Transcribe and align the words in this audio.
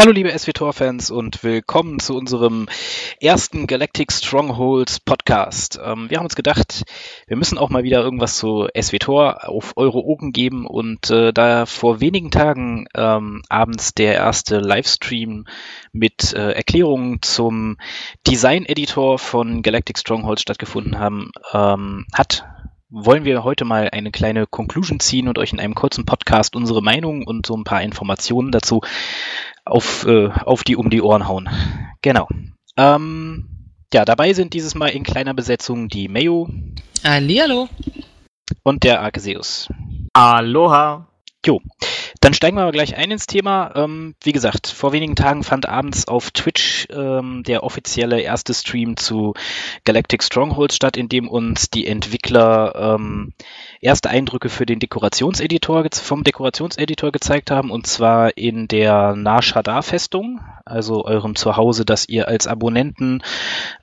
Hallo 0.00 0.12
liebe 0.12 0.30
SWTOR-Fans 0.30 1.10
und 1.10 1.42
willkommen 1.42 1.98
zu 1.98 2.14
unserem 2.14 2.68
ersten 3.20 3.66
Galactic 3.66 4.12
Strongholds 4.12 5.00
Podcast. 5.00 5.80
Ähm, 5.84 6.08
wir 6.08 6.18
haben 6.18 6.26
uns 6.26 6.36
gedacht, 6.36 6.84
wir 7.26 7.36
müssen 7.36 7.58
auch 7.58 7.68
mal 7.68 7.82
wieder 7.82 8.00
irgendwas 8.00 8.36
zu 8.36 8.68
SWTOR 8.80 9.48
auf 9.48 9.76
Euro 9.76 9.98
Open 9.98 10.30
geben 10.30 10.68
und 10.68 11.10
äh, 11.10 11.32
da 11.32 11.66
vor 11.66 12.00
wenigen 12.00 12.30
Tagen 12.30 12.86
ähm, 12.94 13.42
abends 13.48 13.92
der 13.92 14.14
erste 14.14 14.60
Livestream 14.60 15.46
mit 15.90 16.32
äh, 16.32 16.52
Erklärungen 16.52 17.20
zum 17.20 17.76
Design-Editor 18.24 19.18
von 19.18 19.62
Galactic 19.62 19.98
Strongholds 19.98 20.42
stattgefunden 20.42 21.00
haben, 21.00 21.32
ähm, 21.52 22.06
hat 22.14 22.44
wollen 22.90 23.26
wir 23.26 23.44
heute 23.44 23.66
mal 23.66 23.90
eine 23.90 24.10
kleine 24.10 24.46
Conclusion 24.46 24.98
ziehen 24.98 25.28
und 25.28 25.38
euch 25.38 25.52
in 25.52 25.60
einem 25.60 25.74
kurzen 25.74 26.06
Podcast 26.06 26.56
unsere 26.56 26.82
Meinung 26.82 27.26
und 27.26 27.44
so 27.44 27.54
ein 27.54 27.64
paar 27.64 27.82
Informationen 27.82 28.50
dazu 28.50 28.80
auf, 29.70 30.06
äh, 30.06 30.28
auf 30.28 30.64
die 30.64 30.76
um 30.76 30.90
die 30.90 31.02
Ohren 31.02 31.28
hauen. 31.28 31.48
Genau. 32.02 32.28
Ähm, 32.76 33.48
ja, 33.92 34.04
dabei 34.04 34.32
sind 34.32 34.54
dieses 34.54 34.74
Mal 34.74 34.88
in 34.88 35.02
kleiner 35.02 35.34
Besetzung 35.34 35.88
die 35.88 36.08
Mayo. 36.08 36.48
Hallihallo. 37.04 37.68
Und 38.62 38.84
der 38.84 39.02
Arceseus. 39.02 39.68
Aloha. 40.12 41.06
Jo, 41.44 41.60
dann 42.20 42.34
steigen 42.34 42.56
wir 42.56 42.62
aber 42.62 42.72
gleich 42.72 42.96
ein 42.96 43.10
ins 43.10 43.26
Thema. 43.26 43.72
Ähm, 43.74 44.14
wie 44.22 44.32
gesagt, 44.32 44.66
vor 44.66 44.92
wenigen 44.92 45.16
Tagen 45.16 45.44
fand 45.44 45.68
abends 45.68 46.08
auf 46.08 46.30
Twitch 46.30 46.86
ähm, 46.90 47.42
der 47.44 47.62
offizielle 47.62 48.20
erste 48.20 48.54
Stream 48.54 48.96
zu 48.96 49.34
Galactic 49.84 50.22
Strongholds 50.22 50.76
statt, 50.76 50.96
in 50.96 51.08
dem 51.08 51.28
uns 51.28 51.70
die 51.70 51.86
Entwickler 51.86 52.96
ähm, 52.96 53.32
erste 53.80 54.10
Eindrücke 54.10 54.48
für 54.48 54.66
den 54.66 54.78
Dekorationseditor 54.78 55.86
vom 55.92 56.24
Dekorationseditor 56.24 57.12
gezeigt 57.12 57.50
haben, 57.50 57.70
und 57.70 57.86
zwar 57.86 58.36
in 58.36 58.68
der 58.68 59.14
Nashadar-Festung, 59.14 60.40
also 60.64 61.04
eurem 61.04 61.36
Zuhause, 61.36 61.84
das 61.84 62.08
ihr 62.08 62.28
als 62.28 62.46
Abonnenten 62.46 63.22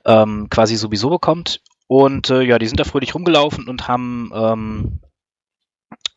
ähm, 0.04 0.48
quasi 0.50 0.76
sowieso 0.76 1.10
bekommt. 1.10 1.60
Und 1.88 2.30
äh, 2.30 2.42
ja, 2.42 2.58
die 2.58 2.66
sind 2.66 2.80
da 2.80 2.84
fröhlich 2.84 3.14
rumgelaufen 3.14 3.68
und 3.68 3.86
haben 3.86 4.30
ähm, 4.34 4.98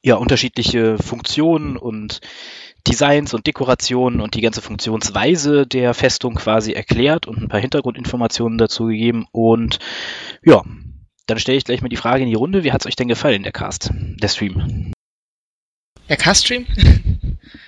ja 0.04 0.16
unterschiedliche 0.16 0.98
Funktionen 0.98 1.78
und 1.78 2.22
Designs 2.88 3.34
und 3.34 3.46
Dekorationen 3.46 4.22
und 4.22 4.36
die 4.36 4.42
ganze 4.42 4.62
Funktionsweise 4.62 5.68
der 5.68 5.94
Festung 5.94 6.36
quasi 6.36 6.72
erklärt 6.72 7.28
und 7.28 7.38
ein 7.38 7.50
paar 7.50 7.60
Hintergrundinformationen 7.60 8.58
dazu 8.58 8.86
gegeben. 8.86 9.28
Und 9.32 9.80
ja, 10.44 10.64
dann 11.28 11.40
stelle 11.40 11.58
ich 11.58 11.66
gleich 11.66 11.82
mal 11.82 11.90
die 11.90 11.98
Frage 11.98 12.24
in 12.24 12.30
die 12.30 12.36
Runde. 12.36 12.64
Wie 12.64 12.72
hat 12.72 12.82
es 12.82 12.88
euch 12.88 12.96
denn 12.96 13.10
gefallen, 13.10 13.44
der 13.44 13.52
Cast, 13.52 13.92
der 13.94 14.28
Stream? 14.30 14.94
Der 16.08 16.18
Cast-Stream? 16.18 16.66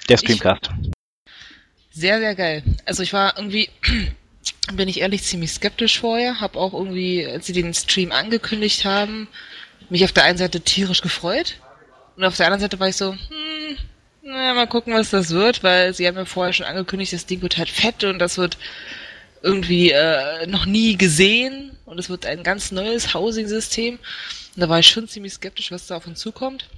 Der 0.10 0.18
Streamcast. 0.18 0.72
Sehr, 1.92 2.20
sehr 2.20 2.34
geil. 2.34 2.64
Also 2.86 3.04
ich 3.04 3.14
war 3.14 3.38
irgendwie, 3.38 3.70
bin 4.74 4.88
ich 4.88 5.02
ehrlich, 5.02 5.24
ziemlich 5.24 5.52
skeptisch 5.52 6.00
vorher. 6.00 6.40
Hab 6.40 6.56
auch 6.56 6.74
irgendwie, 6.74 7.28
als 7.28 7.46
sie 7.46 7.54
den 7.54 7.74
Stream 7.74 8.12
angekündigt 8.12 8.86
haben, 8.86 9.28
mich 9.90 10.04
auf 10.06 10.12
der 10.12 10.24
einen 10.24 10.38
Seite 10.40 10.62
tierisch 10.62 11.02
gefreut 11.02 11.60
und 12.16 12.24
auf 12.24 12.38
der 12.38 12.48
anderen 12.48 12.62
Seite 12.62 12.80
war 12.80 12.90
ich 12.90 12.98
so, 12.98 13.14
hm, 13.14 13.78
naja, 14.24 14.54
mal 14.54 14.68
gucken, 14.68 14.94
was 14.94 15.10
das 15.10 15.32
wird, 15.32 15.64
weil 15.64 15.94
sie 15.94 16.08
haben 16.08 16.18
ja 16.18 16.26
vorher 16.26 16.54
schon 16.54 16.66
angekündigt, 16.66 17.14
das 17.14 17.26
Ding 17.26 17.42
wird 17.42 17.58
halt 17.58 17.70
fett 17.70 18.04
und 18.04 18.20
das 18.20 18.38
wird 18.38 18.58
irgendwie 19.42 19.92
äh, 19.92 20.46
noch 20.48 20.66
nie 20.66 20.98
gesehen 20.98 21.78
und 21.86 22.00
es 22.00 22.10
wird 22.10 22.26
ein 22.26 22.44
ganz 22.44 22.72
neues 22.72 23.14
Housing-System. 23.14 23.96
Und 24.56 24.62
da 24.62 24.70
war 24.70 24.80
ich 24.80 24.88
schon 24.88 25.08
ziemlich 25.08 25.34
skeptisch, 25.34 25.72
was 25.72 25.88
da 25.88 25.98
auf 25.98 26.06
uns 26.06 26.20
zukommt. 26.20 26.70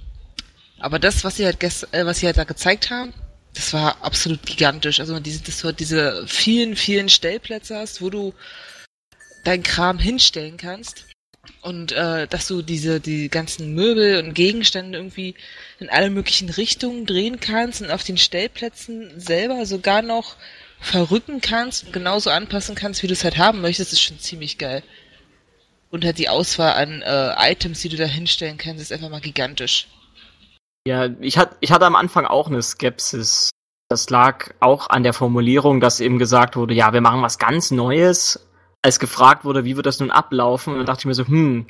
Aber 0.78 0.98
das, 0.98 1.24
was 1.24 1.36
sie 1.36 1.44
halt 1.44 1.60
gest 1.60 1.92
äh, 1.92 2.06
was 2.06 2.20
sie 2.20 2.26
halt 2.26 2.38
da 2.38 2.44
gezeigt 2.44 2.90
haben, 2.90 3.12
das 3.54 3.72
war 3.72 4.02
absolut 4.02 4.44
gigantisch. 4.46 5.00
Also 5.00 5.20
diese, 5.20 5.42
dass 5.42 5.60
du 5.60 5.66
halt 5.66 5.80
diese 5.80 6.26
vielen, 6.26 6.76
vielen 6.76 7.08
Stellplätze 7.08 7.76
hast, 7.76 8.00
wo 8.00 8.10
du 8.10 8.34
deinen 9.44 9.62
Kram 9.62 9.98
hinstellen 9.98 10.56
kannst 10.56 11.06
und 11.60 11.92
äh, 11.92 12.26
dass 12.26 12.46
du 12.46 12.62
diese 12.62 13.00
die 13.00 13.28
ganzen 13.28 13.74
Möbel 13.74 14.22
und 14.22 14.34
Gegenstände 14.34 14.98
irgendwie 14.98 15.34
in 15.78 15.88
alle 15.88 16.10
möglichen 16.10 16.50
Richtungen 16.50 17.06
drehen 17.06 17.40
kannst 17.40 17.82
und 17.82 17.90
auf 17.90 18.04
den 18.04 18.18
Stellplätzen 18.18 19.18
selber 19.18 19.64
sogar 19.66 20.02
noch 20.02 20.36
verrücken 20.80 21.40
kannst 21.40 21.84
und 21.86 21.92
genauso 21.92 22.30
anpassen 22.30 22.74
kannst, 22.74 23.02
wie 23.02 23.06
du 23.06 23.14
es 23.14 23.24
halt 23.24 23.38
haben 23.38 23.62
möchtest, 23.62 23.92
ist 23.92 24.02
schon 24.02 24.18
ziemlich 24.18 24.58
geil. 24.58 24.82
Und 25.90 26.04
halt 26.04 26.18
die 26.18 26.28
Auswahl 26.28 26.72
an 26.72 27.02
äh, 27.02 27.52
Items, 27.52 27.80
die 27.80 27.88
du 27.88 27.96
da 27.96 28.04
hinstellen 28.04 28.58
kannst, 28.58 28.82
ist 28.82 28.92
einfach 28.92 29.08
mal 29.08 29.20
gigantisch. 29.20 29.88
Ja, 30.86 31.08
ich, 31.20 31.38
hat, 31.38 31.56
ich 31.60 31.72
hatte 31.72 31.86
am 31.86 31.96
Anfang 31.96 32.26
auch 32.26 32.48
eine 32.48 32.60
Skepsis. 32.60 33.50
Das 33.88 34.10
lag 34.10 34.54
auch 34.60 34.90
an 34.90 35.02
der 35.02 35.12
Formulierung, 35.14 35.80
dass 35.80 36.00
eben 36.00 36.18
gesagt 36.18 36.56
wurde, 36.56 36.74
ja, 36.74 36.92
wir 36.92 37.00
machen 37.00 37.22
was 37.22 37.38
ganz 37.38 37.70
Neues 37.70 38.44
als 38.84 38.98
gefragt 38.98 39.44
wurde, 39.44 39.64
wie 39.64 39.76
wird 39.76 39.86
das 39.86 40.00
nun 40.00 40.10
ablaufen, 40.10 40.72
und 40.72 40.78
dann 40.78 40.86
dachte 40.86 41.00
ich 41.00 41.06
mir 41.06 41.14
so, 41.14 41.26
hm, 41.26 41.66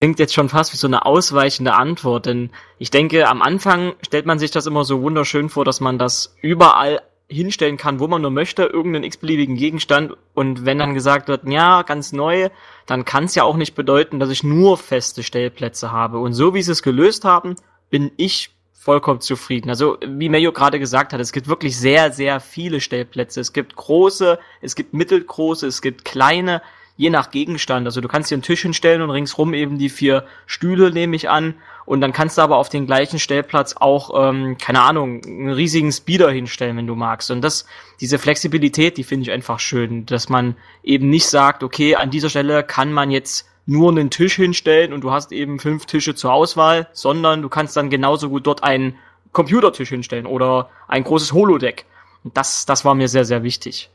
klingt 0.00 0.18
jetzt 0.18 0.34
schon 0.34 0.48
fast 0.48 0.72
wie 0.72 0.76
so 0.76 0.86
eine 0.86 1.04
ausweichende 1.04 1.74
Antwort, 1.74 2.26
denn 2.26 2.50
ich 2.78 2.90
denke, 2.90 3.26
am 3.28 3.42
Anfang 3.42 3.94
stellt 4.06 4.26
man 4.26 4.38
sich 4.38 4.50
das 4.50 4.66
immer 4.66 4.84
so 4.84 5.02
wunderschön 5.02 5.48
vor, 5.48 5.64
dass 5.64 5.80
man 5.80 5.98
das 5.98 6.36
überall 6.42 7.00
hinstellen 7.26 7.76
kann, 7.76 8.00
wo 8.00 8.06
man 8.06 8.22
nur 8.22 8.30
möchte, 8.30 8.64
irgendeinen 8.64 9.04
x-beliebigen 9.04 9.56
Gegenstand. 9.56 10.12
Und 10.34 10.66
wenn 10.66 10.78
dann 10.78 10.94
gesagt 10.94 11.28
wird, 11.28 11.48
ja, 11.48 11.82
ganz 11.82 12.12
neu, 12.12 12.50
dann 12.86 13.04
kann 13.04 13.24
es 13.24 13.34
ja 13.34 13.44
auch 13.44 13.56
nicht 13.56 13.74
bedeuten, 13.74 14.20
dass 14.20 14.28
ich 14.28 14.44
nur 14.44 14.76
feste 14.76 15.22
Stellplätze 15.22 15.90
habe. 15.90 16.18
Und 16.18 16.34
so 16.34 16.54
wie 16.54 16.62
sie 16.62 16.72
es 16.72 16.82
gelöst 16.82 17.24
haben, 17.24 17.56
bin 17.88 18.12
ich 18.18 18.53
vollkommen 18.84 19.22
zufrieden. 19.22 19.70
Also, 19.70 19.96
wie 20.06 20.28
Mayo 20.28 20.52
gerade 20.52 20.78
gesagt 20.78 21.14
hat, 21.14 21.20
es 21.20 21.32
gibt 21.32 21.48
wirklich 21.48 21.78
sehr, 21.78 22.12
sehr 22.12 22.38
viele 22.38 22.82
Stellplätze. 22.82 23.40
Es 23.40 23.54
gibt 23.54 23.76
große, 23.76 24.38
es 24.60 24.74
gibt 24.74 24.92
mittelgroße, 24.92 25.66
es 25.66 25.80
gibt 25.80 26.04
kleine, 26.04 26.60
je 26.98 27.08
nach 27.08 27.30
Gegenstand. 27.30 27.86
Also 27.86 28.02
du 28.02 28.08
kannst 28.08 28.30
dir 28.30 28.34
einen 28.34 28.42
Tisch 28.42 28.60
hinstellen 28.60 29.00
und 29.00 29.10
ringsrum 29.10 29.54
eben 29.54 29.78
die 29.78 29.88
vier 29.88 30.26
Stühle, 30.44 30.92
nehme 30.92 31.16
ich 31.16 31.30
an. 31.30 31.54
Und 31.86 32.02
dann 32.02 32.12
kannst 32.12 32.36
du 32.36 32.42
aber 32.42 32.58
auf 32.58 32.68
den 32.68 32.84
gleichen 32.84 33.18
Stellplatz 33.18 33.74
auch, 33.74 34.10
ähm, 34.28 34.58
keine 34.58 34.82
Ahnung, 34.82 35.22
einen 35.24 35.52
riesigen 35.52 35.90
Speeder 35.90 36.30
hinstellen, 36.30 36.76
wenn 36.76 36.86
du 36.86 36.94
magst. 36.94 37.30
Und 37.30 37.40
das, 37.40 37.64
diese 38.02 38.18
Flexibilität, 38.18 38.98
die 38.98 39.04
finde 39.04 39.22
ich 39.22 39.32
einfach 39.32 39.60
schön, 39.60 40.04
dass 40.04 40.28
man 40.28 40.56
eben 40.82 41.08
nicht 41.08 41.26
sagt, 41.26 41.62
okay, 41.62 41.96
an 41.96 42.10
dieser 42.10 42.28
Stelle 42.28 42.62
kann 42.62 42.92
man 42.92 43.10
jetzt 43.10 43.48
nur 43.66 43.90
einen 43.90 44.10
Tisch 44.10 44.36
hinstellen 44.36 44.92
und 44.92 45.02
du 45.02 45.10
hast 45.10 45.32
eben 45.32 45.58
fünf 45.58 45.86
Tische 45.86 46.14
zur 46.14 46.32
Auswahl, 46.32 46.88
sondern 46.92 47.42
du 47.42 47.48
kannst 47.48 47.76
dann 47.76 47.90
genauso 47.90 48.28
gut 48.28 48.46
dort 48.46 48.62
einen 48.62 48.96
Computertisch 49.32 49.88
hinstellen 49.88 50.26
oder 50.26 50.70
ein 50.86 51.04
großes 51.04 51.32
Holodeck. 51.32 51.86
Und 52.22 52.36
das, 52.36 52.66
das 52.66 52.84
war 52.84 52.94
mir 52.94 53.08
sehr, 53.08 53.24
sehr 53.24 53.42
wichtig. 53.42 53.90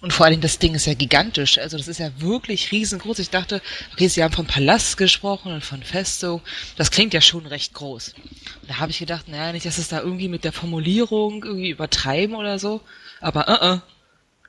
Und 0.00 0.12
vor 0.12 0.26
allem 0.26 0.40
das 0.40 0.58
Ding 0.58 0.74
ist 0.74 0.86
ja 0.86 0.94
gigantisch. 0.94 1.58
Also 1.58 1.76
das 1.76 1.86
ist 1.86 2.00
ja 2.00 2.10
wirklich 2.18 2.72
riesengroß. 2.72 3.20
Ich 3.20 3.30
dachte, 3.30 3.62
okay, 3.92 4.08
Sie 4.08 4.24
haben 4.24 4.32
von 4.32 4.48
Palast 4.48 4.96
gesprochen 4.96 5.52
und 5.52 5.64
von 5.64 5.82
Festo. 5.84 6.40
Das 6.76 6.90
klingt 6.90 7.14
ja 7.14 7.20
schon 7.20 7.46
recht 7.46 7.72
groß. 7.72 8.14
Und 8.62 8.70
da 8.70 8.80
habe 8.80 8.90
ich 8.90 8.98
gedacht, 8.98 9.28
naja, 9.28 9.52
nicht, 9.52 9.64
dass 9.64 9.78
es 9.78 9.88
da 9.88 10.00
irgendwie 10.00 10.28
mit 10.28 10.42
der 10.42 10.52
Formulierung 10.52 11.44
irgendwie 11.44 11.70
übertreiben 11.70 12.34
oder 12.34 12.58
so. 12.58 12.80
Aber 13.20 13.48
uh 13.48 13.64
-uh, 13.64 13.80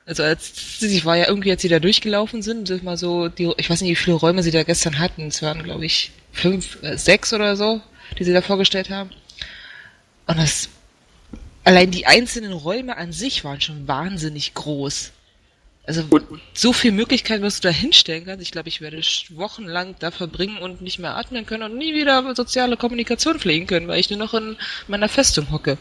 also 0.06 0.22
als 0.22 0.82
ich 0.82 1.04
war 1.04 1.16
ja 1.16 1.28
irgendwie, 1.28 1.50
als 1.50 1.62
sie 1.62 1.68
da 1.68 1.78
durchgelaufen 1.78 2.42
sind, 2.42 2.82
mal 2.82 2.96
so, 2.96 3.28
die, 3.28 3.52
ich 3.56 3.70
weiß 3.70 3.80
nicht, 3.80 3.90
wie 3.90 4.02
viele 4.02 4.16
Räume 4.16 4.42
sie 4.42 4.50
da 4.50 4.62
gestern 4.62 4.98
hatten. 4.98 5.28
Es 5.28 5.42
waren, 5.42 5.62
glaube 5.62 5.86
ich, 5.86 6.12
fünf, 6.32 6.82
äh, 6.82 6.98
sechs 6.98 7.32
oder 7.32 7.56
so, 7.56 7.80
die 8.18 8.24
sie 8.24 8.32
da 8.32 8.42
vorgestellt 8.42 8.90
haben. 8.90 9.10
Und 10.26 10.38
das, 10.38 10.68
allein 11.64 11.90
die 11.90 12.06
einzelnen 12.06 12.52
Räume 12.52 12.96
an 12.96 13.12
sich 13.12 13.44
waren 13.44 13.60
schon 13.60 13.88
wahnsinnig 13.88 14.52
groß. 14.54 15.12
Also 15.86 16.02
und, 16.10 16.26
so 16.54 16.72
viel 16.72 16.92
Möglichkeiten, 16.92 17.42
was 17.42 17.60
du 17.60 17.68
da 17.68 17.74
hinstellen 17.74 18.24
kannst. 18.24 18.42
Ich 18.42 18.50
glaube, 18.50 18.68
ich 18.68 18.80
werde 18.80 19.00
wochenlang 19.30 19.94
da 19.98 20.10
verbringen 20.10 20.58
und 20.58 20.80
nicht 20.80 20.98
mehr 20.98 21.16
atmen 21.16 21.44
können 21.46 21.62
und 21.62 21.78
nie 21.78 21.94
wieder 21.94 22.34
soziale 22.34 22.76
Kommunikation 22.76 23.38
pflegen 23.38 23.66
können, 23.66 23.88
weil 23.88 24.00
ich 24.00 24.10
nur 24.10 24.18
noch 24.18 24.34
in 24.34 24.56
meiner 24.86 25.08
Festung 25.08 25.50
hocke. 25.50 25.78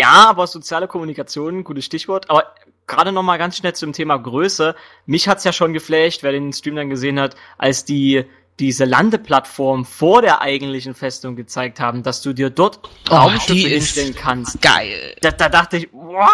Ja, 0.00 0.28
aber 0.28 0.46
soziale 0.46 0.88
Kommunikation, 0.88 1.64
gutes 1.64 1.84
Stichwort. 1.84 2.28
Aber 2.28 2.54
gerade 2.86 3.12
noch 3.12 3.22
mal 3.22 3.38
ganz 3.38 3.56
schnell 3.56 3.74
zum 3.74 3.92
Thema 3.92 4.16
Größe. 4.16 4.74
Mich 5.06 5.28
hat's 5.28 5.44
ja 5.44 5.52
schon 5.52 5.72
geflasht, 5.72 6.22
wer 6.22 6.32
den 6.32 6.52
Stream 6.52 6.76
dann 6.76 6.90
gesehen 6.90 7.18
hat, 7.20 7.36
als 7.58 7.84
die 7.84 8.24
diese 8.60 8.84
Landeplattform 8.84 9.84
vor 9.84 10.22
der 10.22 10.42
eigentlichen 10.42 10.94
Festung 10.94 11.36
gezeigt 11.36 11.80
haben, 11.80 12.02
dass 12.02 12.22
du 12.22 12.32
dir 12.32 12.50
dort 12.50 12.80
oh, 13.10 13.14
Raumschiffe 13.14 13.68
hinstellen 13.68 14.14
kannst. 14.14 14.60
Geil. 14.60 15.16
Da, 15.20 15.30
da 15.30 15.48
dachte 15.48 15.78
ich, 15.78 15.88
wow, 15.92 16.28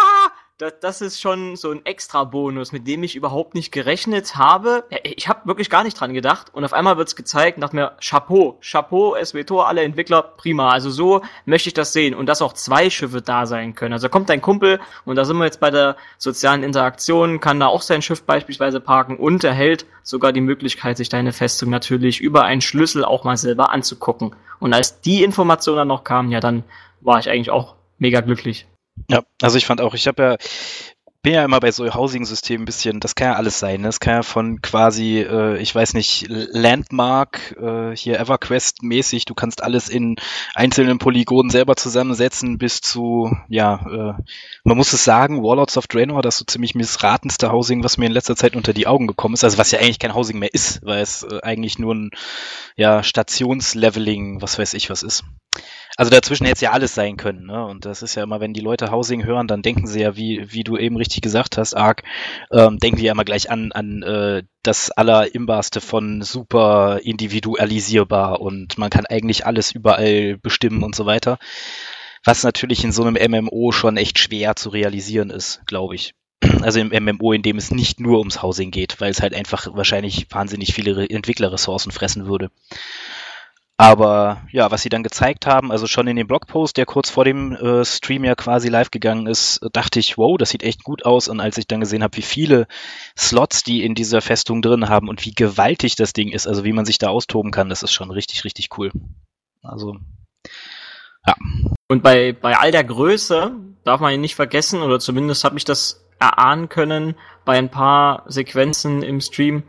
das, 0.59 0.73
das 0.81 1.01
ist 1.01 1.21
schon 1.21 1.55
so 1.55 1.71
ein 1.71 1.85
extra 1.85 2.25
Bonus, 2.25 2.73
mit 2.73 2.85
dem 2.85 3.01
ich 3.03 3.15
überhaupt 3.15 3.55
nicht 3.55 3.71
gerechnet 3.71 4.35
habe. 4.35 4.83
Ich 5.03 5.29
habe 5.29 5.47
wirklich 5.47 5.69
gar 5.69 5.85
nicht 5.85 5.97
dran 5.97 6.13
gedacht 6.13 6.53
und 6.53 6.65
auf 6.65 6.73
einmal 6.73 6.97
wird's 6.97 7.15
gezeigt 7.15 7.61
dachte 7.63 7.75
mir, 7.77 7.93
Chapeau, 8.01 8.57
Chapeau, 8.61 9.15
SWTOR, 9.23 9.67
alle 9.67 9.83
Entwickler, 9.83 10.21
prima. 10.21 10.69
Also 10.69 10.89
so 10.89 11.21
möchte 11.45 11.69
ich 11.69 11.73
das 11.73 11.93
sehen 11.93 12.13
und 12.13 12.25
dass 12.25 12.41
auch 12.41 12.51
zwei 12.53 12.89
Schiffe 12.89 13.21
da 13.21 13.45
sein 13.45 13.73
können. 13.73 13.93
Also 13.93 14.09
kommt 14.09 14.29
ein 14.31 14.41
Kumpel 14.41 14.81
und 15.05 15.15
da 15.15 15.23
sind 15.23 15.37
wir 15.37 15.45
jetzt 15.45 15.61
bei 15.61 15.71
der 15.71 15.95
sozialen 16.17 16.63
Interaktion, 16.63 17.39
kann 17.39 17.59
da 17.61 17.67
auch 17.67 17.81
sein 17.81 18.01
Schiff 18.01 18.23
beispielsweise 18.23 18.81
parken 18.81 19.15
und 19.15 19.45
erhält 19.45 19.85
sogar 20.03 20.33
die 20.33 20.41
Möglichkeit, 20.41 20.97
sich 20.97 21.07
deine 21.07 21.31
Festung 21.31 21.69
natürlich 21.69 22.19
über 22.19 22.43
einen 22.43 22.61
Schlüssel 22.61 23.05
auch 23.05 23.23
mal 23.23 23.37
selber 23.37 23.71
anzugucken. 23.71 24.35
Und 24.59 24.73
als 24.73 24.99
die 24.99 25.23
Information 25.23 25.77
dann 25.77 25.87
noch 25.87 26.03
kam, 26.03 26.29
ja, 26.31 26.41
dann 26.41 26.65
war 26.99 27.19
ich 27.19 27.29
eigentlich 27.29 27.49
auch 27.49 27.75
mega 27.97 28.19
glücklich. 28.19 28.67
Ja, 29.07 29.23
also 29.41 29.57
ich 29.57 29.65
fand 29.65 29.81
auch, 29.81 29.93
ich 29.93 30.07
habe 30.07 30.21
ja 30.23 30.37
bin 31.21 31.33
ja 31.33 31.43
immer 31.43 31.59
bei 31.59 31.71
so 31.71 31.93
Housing-Systemen 31.93 32.63
ein 32.63 32.65
bisschen, 32.65 33.01
das 33.01 33.13
kann 33.13 33.27
ja 33.27 33.35
alles 33.35 33.59
sein. 33.59 33.81
Ne? 33.81 33.87
Das 33.87 33.99
kann 33.99 34.13
ja 34.15 34.23
von 34.23 34.61
quasi, 34.61 35.19
äh, 35.19 35.57
ich 35.57 35.75
weiß 35.75 35.93
nicht, 35.93 36.27
Landmark, 36.29 37.57
äh, 37.59 37.93
hier 37.95 38.21
EverQuest-mäßig, 38.21 39.25
du 39.25 39.33
kannst 39.33 39.61
alles 39.61 39.89
in 39.89 40.15
einzelnen 40.55 40.97
Polygonen 40.97 41.49
selber 41.49 41.75
zusammensetzen, 41.75 42.57
bis 42.57 42.79
zu, 42.79 43.35
ja, 43.49 43.75
äh, 43.85 44.23
man 44.63 44.77
muss 44.77 44.93
es 44.93 45.03
sagen, 45.03 45.43
Warlords 45.43 45.77
of 45.77 45.87
Draenor, 45.87 46.21
das 46.21 46.37
so 46.37 46.45
ziemlich 46.45 46.73
missratenste 46.73 47.51
Housing, 47.51 47.83
was 47.83 47.97
mir 47.97 48.05
in 48.05 48.13
letzter 48.13 48.37
Zeit 48.37 48.55
unter 48.55 48.71
die 48.71 48.87
Augen 48.87 49.07
gekommen 49.07 49.33
ist. 49.33 49.43
Also 49.43 49.57
was 49.57 49.71
ja 49.71 49.79
eigentlich 49.79 49.99
kein 49.99 50.15
Housing 50.15 50.39
mehr 50.39 50.53
ist, 50.53 50.79
weil 50.85 51.01
es 51.01 51.23
äh, 51.23 51.41
eigentlich 51.41 51.79
nur 51.79 51.95
ein 51.95 52.11
ja, 52.77 53.03
Stationsleveling, 53.03 54.41
was 54.41 54.57
weiß 54.57 54.73
ich 54.73 54.89
was 54.89 55.03
ist. 55.03 55.25
Also 55.99 56.11
dazwischen 56.11 56.45
hätte 56.45 56.55
es 56.55 56.61
ja 56.61 56.71
alles 56.71 56.95
sein 56.95 57.17
können, 57.17 57.47
ne? 57.47 57.65
Und 57.65 57.83
das 57.83 58.01
ist 58.03 58.15
ja 58.15 58.23
immer, 58.23 58.39
wenn 58.39 58.53
die 58.53 58.61
Leute 58.61 58.89
Housing 58.89 59.25
hören, 59.25 59.49
dann 59.49 59.61
denken 59.61 59.85
sie 59.85 59.99
ja, 59.99 60.15
wie, 60.15 60.45
wie 60.47 60.63
du 60.63 60.77
eben 60.77 60.95
richtig 60.95 61.19
gesagt 61.19 61.57
hast, 61.57 61.73
Ark, 61.73 62.03
ähm, 62.53 62.77
denken 62.77 62.99
die 62.99 63.03
ja 63.03 63.11
immer 63.11 63.25
gleich 63.25 63.51
an, 63.51 63.73
an 63.73 64.01
äh, 64.03 64.43
das 64.63 64.91
Allerimbarste 64.91 65.81
von 65.81 66.21
super 66.21 67.01
individualisierbar 67.03 68.39
und 68.39 68.77
man 68.77 68.89
kann 68.89 69.07
eigentlich 69.07 69.45
alles 69.45 69.73
überall 69.73 70.37
bestimmen 70.37 70.83
und 70.83 70.95
so 70.95 71.05
weiter. 71.05 71.37
Was 72.23 72.45
natürlich 72.45 72.85
in 72.85 72.93
so 72.93 73.03
einem 73.03 73.17
MMO 73.31 73.73
schon 73.73 73.97
echt 73.97 74.19
schwer 74.19 74.55
zu 74.55 74.69
realisieren 74.69 75.29
ist, 75.29 75.63
glaube 75.65 75.95
ich. 75.95 76.13
Also 76.61 76.79
im 76.79 76.93
MMO, 77.03 77.33
in 77.33 77.41
dem 77.41 77.57
es 77.57 77.71
nicht 77.71 77.99
nur 77.99 78.19
ums 78.19 78.41
Housing 78.41 78.71
geht, 78.71 79.01
weil 79.01 79.11
es 79.11 79.21
halt 79.21 79.35
einfach 79.35 79.67
wahrscheinlich 79.73 80.27
wahnsinnig 80.29 80.73
viele 80.73 81.09
Entwicklerressourcen 81.09 81.91
fressen 81.91 82.25
würde. 82.25 82.51
Aber 83.79 84.41
ja, 84.51 84.71
was 84.71 84.81
sie 84.81 84.89
dann 84.89 85.03
gezeigt 85.03 85.45
haben, 85.45 85.71
also 85.71 85.87
schon 85.87 86.05
in 86.07 86.17
dem 86.17 86.27
Blogpost, 86.27 86.75
der 86.75 86.85
kurz 86.85 87.09
vor 87.09 87.23
dem 87.23 87.53
äh, 87.53 87.85
Stream 87.85 88.25
ja 88.25 88.35
quasi 88.35 88.67
live 88.67 88.91
gegangen 88.91 89.25
ist, 89.25 89.61
dachte 89.71 89.99
ich, 90.01 90.17
wow, 90.17 90.37
das 90.37 90.49
sieht 90.49 90.63
echt 90.63 90.83
gut 90.83 91.05
aus. 91.05 91.29
Und 91.29 91.39
als 91.39 91.57
ich 91.57 91.65
dann 91.65 91.79
gesehen 91.79 92.03
habe, 92.03 92.17
wie 92.17 92.21
viele 92.21 92.67
Slots 93.17 93.63
die 93.63 93.85
in 93.85 93.95
dieser 93.95 94.19
Festung 94.19 94.61
drin 94.61 94.89
haben 94.89 95.07
und 95.07 95.25
wie 95.25 95.31
gewaltig 95.31 95.95
das 95.95 96.11
Ding 96.11 96.29
ist, 96.33 96.45
also 96.45 96.65
wie 96.65 96.73
man 96.73 96.83
sich 96.83 96.97
da 96.97 97.07
austoben 97.07 97.51
kann, 97.51 97.69
das 97.69 97.81
ist 97.81 97.93
schon 97.93 98.11
richtig, 98.11 98.43
richtig 98.43 98.67
cool. 98.77 98.91
Also, 99.63 99.95
ja. 101.25 101.35
Und 101.87 102.03
bei, 102.03 102.33
bei 102.33 102.57
all 102.57 102.71
der 102.71 102.83
Größe 102.83 103.55
darf 103.85 104.01
man 104.01 104.13
ihn 104.13 104.19
nicht 104.19 104.35
vergessen, 104.35 104.81
oder 104.81 104.99
zumindest 104.99 105.45
habe 105.45 105.57
ich 105.57 105.63
das 105.63 106.05
erahnen 106.19 106.67
können 106.67 107.15
bei 107.45 107.57
ein 107.57 107.71
paar 107.71 108.25
Sequenzen 108.27 109.03
im 109.03 109.21
Stream, 109.21 109.63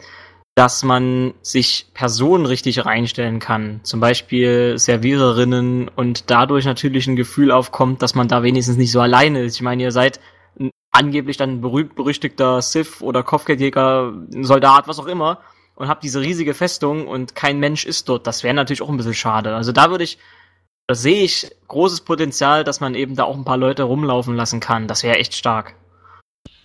dass 0.54 0.82
man 0.82 1.34
sich 1.42 1.86
Personen 1.94 2.44
richtig 2.44 2.84
reinstellen 2.84 3.38
kann, 3.38 3.80
zum 3.82 4.00
Beispiel 4.00 4.78
Serviererinnen 4.78 5.88
und 5.88 6.30
dadurch 6.30 6.64
natürlich 6.64 7.06
ein 7.06 7.16
Gefühl 7.16 7.50
aufkommt, 7.50 8.02
dass 8.02 8.14
man 8.14 8.28
da 8.28 8.42
wenigstens 8.42 8.76
nicht 8.76 8.92
so 8.92 9.00
alleine 9.00 9.42
ist. 9.42 9.56
Ich 9.56 9.62
meine, 9.62 9.82
ihr 9.82 9.92
seid 9.92 10.20
angeblich 10.92 11.36
dann 11.36 11.60
berühmt 11.60 11.94
berüchtigter 11.94 12.60
Sith 12.62 13.00
oder 13.00 13.22
Kopfgeldjäger, 13.22 14.12
Soldat, 14.42 14.88
was 14.88 14.98
auch 14.98 15.06
immer 15.06 15.38
und 15.80 15.88
habt 15.88 16.02
diese 16.04 16.20
riesige 16.20 16.52
Festung 16.52 17.08
und 17.08 17.34
kein 17.34 17.58
Mensch 17.58 17.86
ist 17.86 18.06
dort. 18.10 18.26
Das 18.26 18.42
wäre 18.44 18.52
natürlich 18.52 18.82
auch 18.82 18.90
ein 18.90 18.98
bisschen 18.98 19.14
schade. 19.14 19.54
Also 19.54 19.72
da 19.72 19.90
würde 19.90 20.04
ich, 20.04 20.18
da 20.86 20.94
sehe 20.94 21.22
ich 21.22 21.50
großes 21.68 22.02
Potenzial, 22.02 22.64
dass 22.64 22.80
man 22.80 22.94
eben 22.94 23.16
da 23.16 23.24
auch 23.24 23.34
ein 23.34 23.46
paar 23.46 23.56
Leute 23.56 23.84
rumlaufen 23.84 24.36
lassen 24.36 24.60
kann. 24.60 24.88
Das 24.88 25.04
wäre 25.04 25.16
echt 25.16 25.34
stark. 25.34 25.74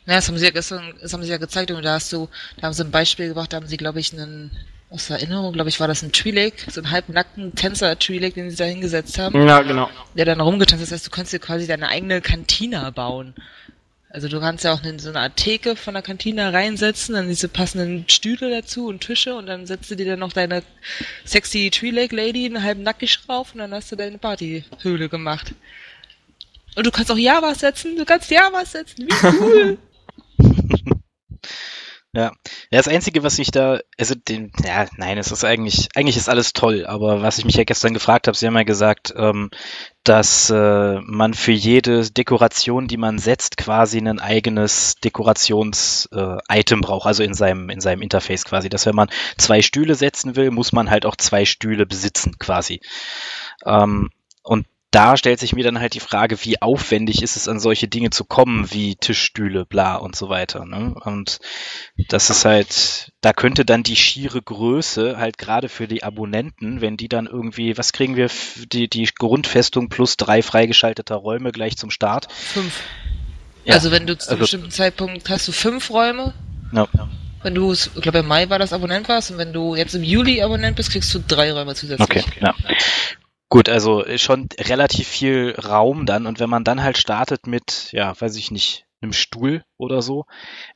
Ja, 0.06 0.16
das 0.16 0.28
haben 0.28 0.38
sie 0.38 0.46
ja 0.46 0.52
gestern, 0.52 0.94
das 1.02 1.14
haben 1.14 1.24
sie 1.24 1.32
ja 1.32 1.38
gezeigt 1.38 1.72
und 1.72 1.84
da 1.84 1.94
hast 1.94 2.14
du, 2.14 2.30
da 2.58 2.68
haben 2.68 2.74
sie 2.74 2.84
ein 2.84 2.92
Beispiel 2.92 3.30
gebracht, 3.30 3.54
da 3.54 3.58
haben 3.58 3.68
sie, 3.68 3.78
glaube 3.78 4.00
ich, 4.00 4.14
einen, 4.14 4.52
aus 4.92 5.10
Erinnerung, 5.10 5.54
glaube 5.54 5.70
ich, 5.70 5.80
war 5.80 5.88
das 5.88 6.04
ein 6.04 6.12
Twi'lek, 6.12 6.72
so 6.72 6.80
ein 6.82 6.92
halbnackten 6.92 7.56
Tänzer-Twi'lek, 7.56 8.36
den 8.36 8.52
sie 8.52 8.56
da 8.56 8.66
hingesetzt 8.66 9.18
haben. 9.18 9.48
Ja, 9.48 9.62
genau. 9.62 9.90
Der 10.16 10.26
dann 10.26 10.42
rumgetanzt, 10.42 10.84
das 10.84 10.92
heißt, 10.92 11.08
du 11.08 11.12
kannst 11.12 11.34
dir 11.34 11.40
quasi 11.40 11.66
deine 11.66 11.88
eigene 11.88 12.22
Kantina 12.22 12.92
bauen. 12.92 13.34
Also 14.16 14.30
du 14.30 14.40
kannst 14.40 14.64
ja 14.64 14.72
auch 14.72 14.82
in 14.84 14.98
so 14.98 15.10
eine 15.10 15.20
Art 15.20 15.36
Theke 15.36 15.76
von 15.76 15.94
der 15.94 16.04
Kantine 16.04 16.54
reinsetzen, 16.54 17.16
dann 17.16 17.28
diese 17.28 17.50
passenden 17.50 18.08
Stühle 18.08 18.50
dazu 18.50 18.88
und 18.88 19.02
Tische 19.02 19.36
und 19.36 19.48
dann 19.48 19.66
setzt 19.66 19.92
du 19.92 19.96
dir 19.96 20.06
dann 20.06 20.20
noch 20.20 20.32
deine 20.32 20.64
sexy 21.26 21.70
Twi'lek-Lady 21.74 22.46
einen 22.46 22.64
halben 22.64 22.84
nackig 22.84 23.20
rauf 23.28 23.54
und 23.54 23.60
dann 23.60 23.74
hast 23.74 23.92
du 23.92 23.98
deine 23.98 24.18
Partyhöhle 24.18 25.10
gemacht. 25.10 25.54
Und 26.78 26.86
du 26.86 26.92
kannst 26.92 27.12
auch 27.12 27.18
Javas 27.18 27.60
setzen, 27.60 27.98
du 27.98 28.06
kannst 28.06 28.32
Javas 28.32 28.72
setzen, 28.72 29.08
wie 29.08 29.28
cool! 29.28 29.78
Ja. 32.16 32.32
ja, 32.72 32.78
das 32.78 32.88
Einzige, 32.88 33.24
was 33.24 33.38
ich 33.40 33.52
da, 33.52 33.80
also 34.00 34.16
den, 34.16 34.54
ja, 34.64 34.86
nein, 34.96 35.18
es 35.18 35.34
ist 35.34 35.44
eigentlich, 35.44 35.90
eigentlich 35.96 36.16
ist 36.16 36.30
alles 36.30 36.54
toll, 36.54 36.86
aber 36.86 37.22
was 37.22 37.38
ich 37.40 37.44
mich 37.44 37.56
ja 37.56 37.66
gestern 37.66 37.94
gefragt 37.94 38.28
habe, 38.28 38.38
Sie 38.38 38.48
haben 38.48 38.56
ja 38.56 38.64
gesagt, 38.64 39.14
ähm, 39.18 39.50
dass 40.06 40.50
äh, 40.50 41.02
man 41.02 41.34
für 41.34 41.52
jede 41.52 42.10
Dekoration, 42.10 42.88
die 42.88 42.96
man 42.96 43.18
setzt, 43.18 43.58
quasi 43.58 43.98
ein 43.98 44.20
eigenes 44.20 44.96
Dekorations-Item 45.04 46.80
äh, 46.80 46.82
braucht, 46.82 47.06
also 47.06 47.22
in 47.22 47.34
seinem, 47.34 47.70
in 47.70 47.82
seinem 47.82 48.02
Interface 48.02 48.46
quasi. 48.46 48.70
Dass 48.70 48.86
wenn 48.86 48.96
man 48.96 49.10
zwei 49.38 49.62
Stühle 49.62 49.96
setzen 49.96 50.38
will, 50.38 50.52
muss 50.52 50.72
man 50.72 50.90
halt 50.90 51.06
auch 51.06 51.18
zwei 51.18 51.44
Stühle 51.44 51.86
besitzen, 51.86 52.38
quasi. 52.40 52.80
Ähm, 53.66 54.10
und 54.42 54.68
da 54.96 55.18
stellt 55.18 55.42
sich 55.42 55.52
mir 55.52 55.66
dann 55.66 55.82
halt 55.82 55.94
die 55.94 56.00
Frage, 56.00 56.38
wie 56.46 56.62
aufwendig 56.62 57.22
ist 57.22 57.36
es, 57.36 57.50
an 57.50 57.60
solche 57.60 57.90
Dinge 57.90 58.12
zu 58.12 58.24
kommen, 58.24 58.72
wie 58.72 58.96
Tischstühle, 58.96 59.66
bla 59.66 59.98
und 59.98 60.16
so 60.16 60.30
weiter. 60.30 60.64
Ne? 60.64 60.96
Und 61.04 61.40
das 62.08 62.30
ist 62.30 62.46
halt, 62.46 63.12
da 63.20 63.34
könnte 63.34 63.66
dann 63.66 63.84
die 63.84 63.98
schiere 63.98 64.42
Größe 64.42 65.18
halt 65.18 65.38
gerade 65.38 65.68
für 65.68 65.90
die 65.90 66.04
Abonnenten, 66.04 66.80
wenn 66.80 66.96
die 66.96 67.10
dann 67.10 67.28
irgendwie, 67.28 67.78
was 67.78 67.92
kriegen 67.92 68.16
wir, 68.16 68.30
die, 68.72 68.90
die 68.90 69.10
Grundfestung 69.14 69.90
plus 69.90 70.16
drei 70.16 70.42
freigeschalteter 70.42 71.16
Räume 71.16 71.52
gleich 71.52 71.76
zum 71.76 71.92
Start? 71.92 72.32
Fünf. 72.32 72.80
Ja, 73.66 73.74
also 73.74 73.92
wenn 73.92 74.08
du 74.08 74.18
zu 74.18 74.30
einem 74.30 74.36
also, 74.36 74.44
bestimmten 74.44 74.72
Zeitpunkt 74.72 75.30
hast 75.30 75.46
du 75.50 75.52
fünf 75.52 75.90
Räume. 75.90 76.34
Ja. 76.72 76.88
Wenn 77.44 77.54
du, 77.54 77.74
ich 77.74 77.94
glaube 77.96 78.20
im 78.20 78.28
Mai 78.28 78.50
war 78.50 78.60
das 78.60 78.72
Abonnent 78.72 79.10
warst 79.10 79.30
und 79.32 79.40
wenn 79.40 79.52
du 79.52 79.76
jetzt 79.76 79.94
im 79.94 80.04
Juli 80.04 80.42
Abonnent 80.42 80.78
bist, 80.78 80.90
kriegst 80.90 81.14
du 81.14 81.20
drei 81.20 81.52
Räume 81.52 81.76
zusätzlich. 81.76 82.24
Okay, 82.24 82.24
ja. 82.40 82.56
Gut, 83.50 83.70
also 83.70 84.04
schon 84.18 84.50
relativ 84.60 85.08
viel 85.08 85.56
Raum 85.58 86.06
dann 86.06 86.26
und 86.26 86.40
wenn 86.40 86.50
man 86.50 86.64
dann 86.64 86.82
halt 86.82 86.98
startet 86.98 87.48
mit, 87.48 87.90
ja, 87.92 88.20
weiß 88.20 88.36
ich 88.38 88.52
nicht, 88.52 88.86
einem 89.02 89.14
Stuhl 89.14 89.64
oder 89.78 90.02
so, 90.02 90.26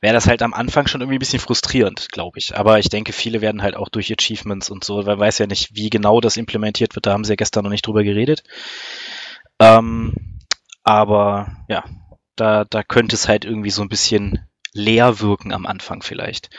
wäre 0.00 0.14
das 0.14 0.28
halt 0.28 0.42
am 0.42 0.54
Anfang 0.54 0.86
schon 0.86 1.00
irgendwie 1.00 1.16
ein 1.16 1.20
bisschen 1.20 1.40
frustrierend, 1.40 2.10
glaube 2.12 2.38
ich. 2.38 2.56
Aber 2.56 2.78
ich 2.78 2.88
denke, 2.88 3.12
viele 3.12 3.40
werden 3.40 3.62
halt 3.62 3.76
auch 3.76 3.88
durch 3.88 4.12
Achievements 4.12 4.70
und 4.70 4.84
so, 4.84 5.04
weil 5.04 5.18
weiß 5.18 5.38
ja 5.38 5.46
nicht, 5.46 5.74
wie 5.74 5.90
genau 5.90 6.20
das 6.20 6.36
implementiert 6.36 6.94
wird, 6.94 7.06
da 7.06 7.12
haben 7.12 7.24
sie 7.24 7.32
ja 7.32 7.36
gestern 7.36 7.64
noch 7.64 7.70
nicht 7.70 7.86
drüber 7.86 8.04
geredet. 8.04 8.44
Ähm, 9.58 10.14
aber 10.84 11.64
ja, 11.68 11.84
da, 12.36 12.64
da 12.64 12.82
könnte 12.82 13.16
es 13.16 13.28
halt 13.28 13.44
irgendwie 13.44 13.70
so 13.70 13.82
ein 13.82 13.88
bisschen 13.88 14.46
leer 14.72 15.20
wirken 15.20 15.52
am 15.52 15.66
Anfang 15.66 16.02
vielleicht. 16.02 16.50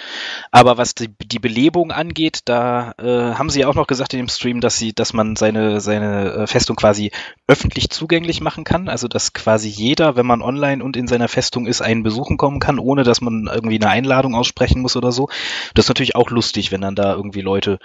Aber 0.52 0.78
was 0.78 0.96
die, 0.96 1.10
die 1.24 1.40
Belebung 1.40 1.92
angeht, 1.92 2.42
da 2.46 2.94
äh, 2.98 3.36
haben 3.36 3.50
sie 3.50 3.62
ja 3.62 3.68
auch 3.68 3.76
noch 3.76 3.88
gesagt 3.88 4.14
in 4.14 4.20
dem 4.20 4.28
Stream, 4.28 4.60
dass 4.60 4.78
sie, 4.78 4.94
dass 4.94 5.14
man 5.14 5.36
seine 5.36 5.80
seine 5.80 6.32
äh, 6.34 6.48
Festung 6.48 6.76
quasi 6.76 7.12
öffentlich 7.48 7.90
zugänglich 7.90 8.42
machen 8.42 8.64
kann, 8.64 8.90
also 8.90 9.08
dass 9.08 9.34
quasi 9.34 9.70
jeder, 9.70 10.16
wenn 10.16 10.26
man 10.26 10.42
online 10.42 10.84
und 10.84 10.98
in 10.98 11.08
seiner 11.08 11.28
Festung 11.28 11.68
ist, 11.68 11.82
einen 11.82 12.04
besuchen 12.04 12.38
kommen 12.38 12.60
kann, 12.60 12.80
ohne 12.80 13.04
dass 13.04 13.22
man 13.22 13.50
irgendwie 13.52 13.80
eine 13.80 13.90
Einladung 13.90 14.36
aussprechen 14.36 14.82
muss 14.82 14.96
oder 14.96 15.12
so. 15.12 15.30
Das 15.74 15.86
ist 15.86 15.90
natürlich 15.90 16.16
auch 16.16 16.30
lustig, 16.30 16.72
wenn 16.72 16.82
dann 16.82 16.96
da 16.96 17.14
irgendwie 17.14 17.42
Leute 17.42 17.80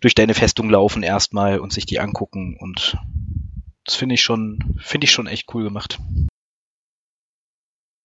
durch 0.00 0.14
deine 0.14 0.34
Festung 0.34 0.70
laufen 0.70 1.02
erstmal 1.02 1.58
und 1.58 1.72
sich 1.72 1.86
die 1.86 1.98
angucken 1.98 2.56
und 2.58 2.96
das 3.84 3.96
finde 3.96 4.14
ich 4.14 4.22
schon 4.22 4.76
finde 4.78 5.06
ich 5.06 5.10
schon 5.10 5.26
echt 5.26 5.52
cool 5.54 5.64
gemacht. 5.64 5.98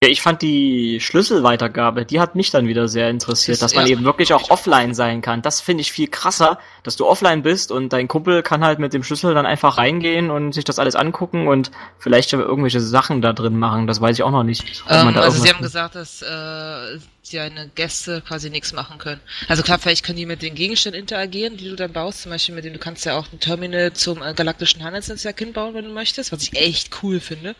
Ja, 0.04 0.10
ich 0.10 0.22
fand 0.22 0.44
die 0.44 1.00
Schlüsselweitergabe, 1.02 2.06
die 2.06 2.20
hat 2.20 2.36
mich 2.36 2.52
dann 2.52 2.68
wieder 2.68 2.88
sehr 2.88 3.10
interessiert, 3.10 3.56
das 3.56 3.72
dass 3.72 3.76
man 3.76 3.88
eben 3.88 4.04
wirklich 4.04 4.32
auch 4.32 4.52
offline 4.52 4.94
sein 4.94 5.22
kann. 5.22 5.42
Das 5.42 5.60
finde 5.60 5.82
ich 5.82 5.92
viel 5.92 6.08
krasser, 6.08 6.60
dass 6.84 6.98
du 6.98 7.08
offline 7.08 7.42
bist 7.42 7.72
und 7.72 7.92
dein 7.94 8.08
Kumpel 8.08 8.44
kann 8.44 8.64
halt 8.64 8.78
mit 8.78 8.94
dem 8.94 9.02
Schlüssel 9.02 9.34
dann 9.34 9.48
einfach 9.48 9.80
reingehen 9.80 10.30
und 10.30 10.52
sich 10.54 10.66
das 10.66 10.78
alles 10.78 10.96
angucken 10.96 11.48
und 11.48 11.72
vielleicht 11.98 12.32
irgendwelche 12.32 12.80
Sachen 12.80 13.24
da 13.24 13.34
drin 13.34 13.58
machen. 13.58 13.88
Das 13.88 14.00
weiß 14.00 14.18
ich 14.18 14.22
auch 14.22 14.30
noch 14.30 14.44
nicht. 14.44 14.84
Ähm, 14.88 15.18
also 15.18 15.42
sie 15.42 15.50
haben 15.50 15.64
gesagt, 15.64 15.96
dass 15.96 16.22
äh, 16.22 17.00
deine 17.34 17.72
Gäste 17.74 18.22
quasi 18.22 18.52
nichts 18.52 18.74
machen 18.74 19.00
können. 19.00 19.20
Also 19.48 19.64
klar, 19.64 19.80
vielleicht 19.80 20.06
können 20.06 20.18
die 20.18 20.28
mit 20.28 20.44
den 20.44 20.54
Gegenständen 20.54 21.02
interagieren, 21.02 21.58
die 21.58 21.70
du 21.70 21.76
dann 21.76 21.92
baust. 21.92 22.22
Zum 22.22 22.32
Beispiel 22.32 22.54
mit 22.54 22.66
denen, 22.66 22.74
du 22.76 22.80
kannst 22.80 23.04
ja 23.06 23.18
auch 23.18 23.26
ein 23.34 23.40
Terminal 23.40 23.94
zum 23.94 24.22
äh, 24.22 24.36
galaktischen 24.36 24.84
Handelsnetzwerk 24.84 25.40
hinbauen, 25.40 25.74
wenn 25.74 25.86
du 25.86 25.92
möchtest, 25.92 26.32
was 26.32 26.44
ich 26.44 26.54
echt 26.56 27.02
cool 27.02 27.20
finde 27.20 27.56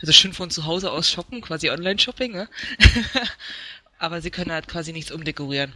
also 0.00 0.12
schön 0.12 0.32
von 0.32 0.50
zu 0.50 0.66
Hause 0.66 0.90
aus 0.90 1.10
shoppen, 1.10 1.40
quasi 1.40 1.70
Online-Shopping, 1.70 2.32
ne? 2.32 2.48
aber 3.98 4.20
sie 4.20 4.30
können 4.30 4.52
halt 4.52 4.68
quasi 4.68 4.92
nichts 4.92 5.10
umdekorieren. 5.10 5.72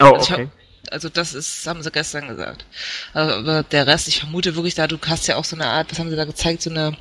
Oh, 0.00 0.06
also 0.06 0.34
okay. 0.34 0.44
Hab, 0.44 0.92
also 0.92 1.08
das 1.08 1.32
ist, 1.32 1.66
haben 1.66 1.82
sie 1.82 1.90
gestern 1.90 2.28
gesagt. 2.28 2.64
Aber 3.12 3.62
der 3.62 3.86
Rest, 3.86 4.08
ich 4.08 4.18
vermute 4.18 4.56
wirklich 4.56 4.74
da, 4.74 4.86
du 4.86 4.98
hast 5.06 5.28
ja 5.28 5.36
auch 5.36 5.44
so 5.44 5.56
eine 5.56 5.66
Art, 5.66 5.90
was 5.90 5.98
haben 5.98 6.10
sie 6.10 6.16
da 6.16 6.24
gezeigt, 6.24 6.62
so 6.62 6.70
eine, 6.70 6.96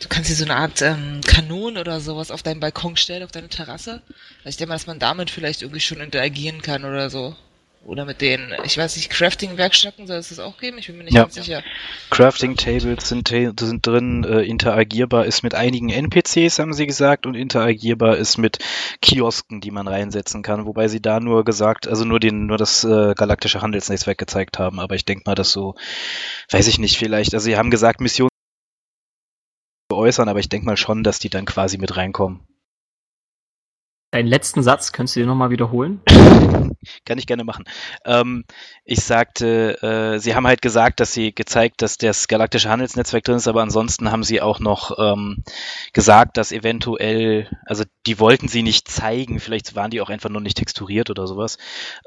du 0.00 0.08
kannst 0.08 0.30
dir 0.30 0.34
so 0.34 0.44
eine 0.44 0.56
Art 0.56 0.80
ähm, 0.80 1.20
Kanone 1.26 1.80
oder 1.80 2.00
sowas 2.00 2.30
auf 2.30 2.42
deinen 2.42 2.60
Balkon 2.60 2.96
stellen, 2.96 3.24
auf 3.24 3.32
deine 3.32 3.48
Terrasse. 3.48 4.02
Also 4.38 4.48
ich 4.48 4.56
denke 4.56 4.70
mal, 4.70 4.76
dass 4.76 4.86
man 4.86 4.98
damit 4.98 5.30
vielleicht 5.30 5.62
irgendwie 5.62 5.80
schon 5.80 6.00
interagieren 6.00 6.62
kann 6.62 6.84
oder 6.84 7.10
so. 7.10 7.36
Oder 7.84 8.04
mit 8.04 8.20
den, 8.20 8.54
ich 8.64 8.76
weiß 8.76 8.96
nicht, 8.96 9.08
Crafting-Werkstätten 9.08 10.06
soll 10.06 10.18
es 10.18 10.28
das 10.28 10.40
auch 10.40 10.58
geben? 10.58 10.78
Ich 10.78 10.88
bin 10.88 10.98
mir 10.98 11.04
nicht 11.04 11.14
Ja. 11.14 11.22
ganz 11.22 11.34
sicher. 11.34 11.62
Crafting-Tables 12.10 13.08
sind, 13.08 13.28
sind 13.28 13.86
drin, 13.86 14.24
äh, 14.24 14.42
interagierbar 14.42 15.24
ist 15.24 15.42
mit 15.42 15.54
einigen 15.54 15.88
NPCs, 15.88 16.58
haben 16.58 16.74
sie 16.74 16.86
gesagt, 16.86 17.24
und 17.24 17.34
interagierbar 17.34 18.16
ist 18.16 18.36
mit 18.36 18.58
Kiosken, 19.00 19.60
die 19.60 19.70
man 19.70 19.88
reinsetzen 19.88 20.42
kann, 20.42 20.66
wobei 20.66 20.88
sie 20.88 21.00
da 21.00 21.18
nur 21.20 21.44
gesagt, 21.44 21.88
also 21.88 22.04
nur 22.04 22.20
den, 22.20 22.46
nur 22.46 22.58
das 22.58 22.84
äh, 22.84 23.14
galaktische 23.14 23.62
Handelsnetzwerk 23.62 24.18
gezeigt 24.18 24.58
haben, 24.58 24.80
aber 24.80 24.94
ich 24.94 25.06
denke 25.06 25.22
mal, 25.26 25.34
dass 25.34 25.50
so, 25.52 25.74
weiß 26.50 26.66
ich 26.68 26.78
nicht, 26.78 26.98
vielleicht, 26.98 27.32
also 27.32 27.44
sie 27.44 27.56
haben 27.56 27.70
gesagt, 27.70 28.00
Missionen 28.00 28.28
äußern, 29.90 30.28
aber 30.28 30.40
ich 30.40 30.48
denke 30.48 30.66
mal 30.66 30.76
schon, 30.76 31.04
dass 31.04 31.18
die 31.20 31.30
dann 31.30 31.46
quasi 31.46 31.78
mit 31.78 31.96
reinkommen. 31.96 32.46
Deinen 34.10 34.28
letzten 34.28 34.62
Satz 34.62 34.92
könntest 34.92 35.16
du 35.16 35.20
dir 35.20 35.26
nochmal 35.26 35.50
wiederholen? 35.50 36.00
Kann 37.04 37.18
ich 37.18 37.26
gerne 37.26 37.44
machen. 37.44 37.64
Ähm, 38.04 38.44
ich 38.84 39.00
sagte, 39.00 39.82
äh, 39.82 40.18
sie 40.20 40.34
haben 40.34 40.46
halt 40.46 40.62
gesagt, 40.62 41.00
dass 41.00 41.12
sie 41.12 41.34
gezeigt, 41.34 41.82
dass 41.82 41.98
das 41.98 42.28
galaktische 42.28 42.68
Handelsnetzwerk 42.68 43.24
drin 43.24 43.36
ist, 43.36 43.48
aber 43.48 43.62
ansonsten 43.62 44.12
haben 44.12 44.22
sie 44.22 44.40
auch 44.40 44.60
noch 44.60 44.96
ähm, 44.98 45.42
gesagt, 45.92 46.36
dass 46.36 46.52
eventuell, 46.52 47.50
also 47.66 47.84
die 48.06 48.20
wollten 48.20 48.46
sie 48.48 48.62
nicht 48.62 48.88
zeigen, 48.88 49.40
vielleicht 49.40 49.74
waren 49.74 49.90
die 49.90 50.00
auch 50.00 50.08
einfach 50.08 50.30
nur 50.30 50.40
nicht 50.40 50.56
texturiert 50.56 51.10
oder 51.10 51.26
sowas, 51.26 51.58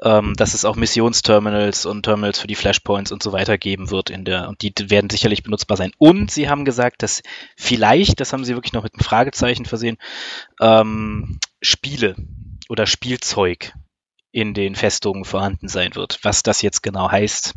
ähm, 0.02 0.34
dass 0.36 0.54
es 0.54 0.64
auch 0.64 0.76
Missionsterminals 0.76 1.84
und 1.84 2.04
Terminals 2.04 2.38
für 2.38 2.46
die 2.46 2.54
Flashpoints 2.54 3.12
und 3.12 3.22
so 3.22 3.32
weiter 3.32 3.58
geben 3.58 3.90
wird 3.90 4.08
in 4.08 4.24
der, 4.24 4.48
und 4.48 4.62
die 4.62 4.72
werden 4.88 5.10
sicherlich 5.10 5.42
benutzbar 5.42 5.76
sein. 5.76 5.92
Und 5.98 6.30
sie 6.30 6.48
haben 6.48 6.64
gesagt, 6.64 7.02
dass 7.02 7.22
vielleicht, 7.56 8.20
das 8.20 8.32
haben 8.32 8.44
sie 8.44 8.54
wirklich 8.54 8.72
noch 8.72 8.84
mit 8.84 8.94
einem 8.94 9.04
Fragezeichen 9.04 9.66
versehen, 9.66 9.98
ähm, 10.60 11.38
Spiele 11.60 12.16
oder 12.68 12.86
Spielzeug 12.86 13.74
in 14.32 14.54
den 14.54 14.74
Festungen 14.74 15.24
vorhanden 15.24 15.68
sein 15.68 15.94
wird. 15.94 16.18
Was 16.22 16.42
das 16.42 16.62
jetzt 16.62 16.82
genau 16.82 17.10
heißt, 17.10 17.54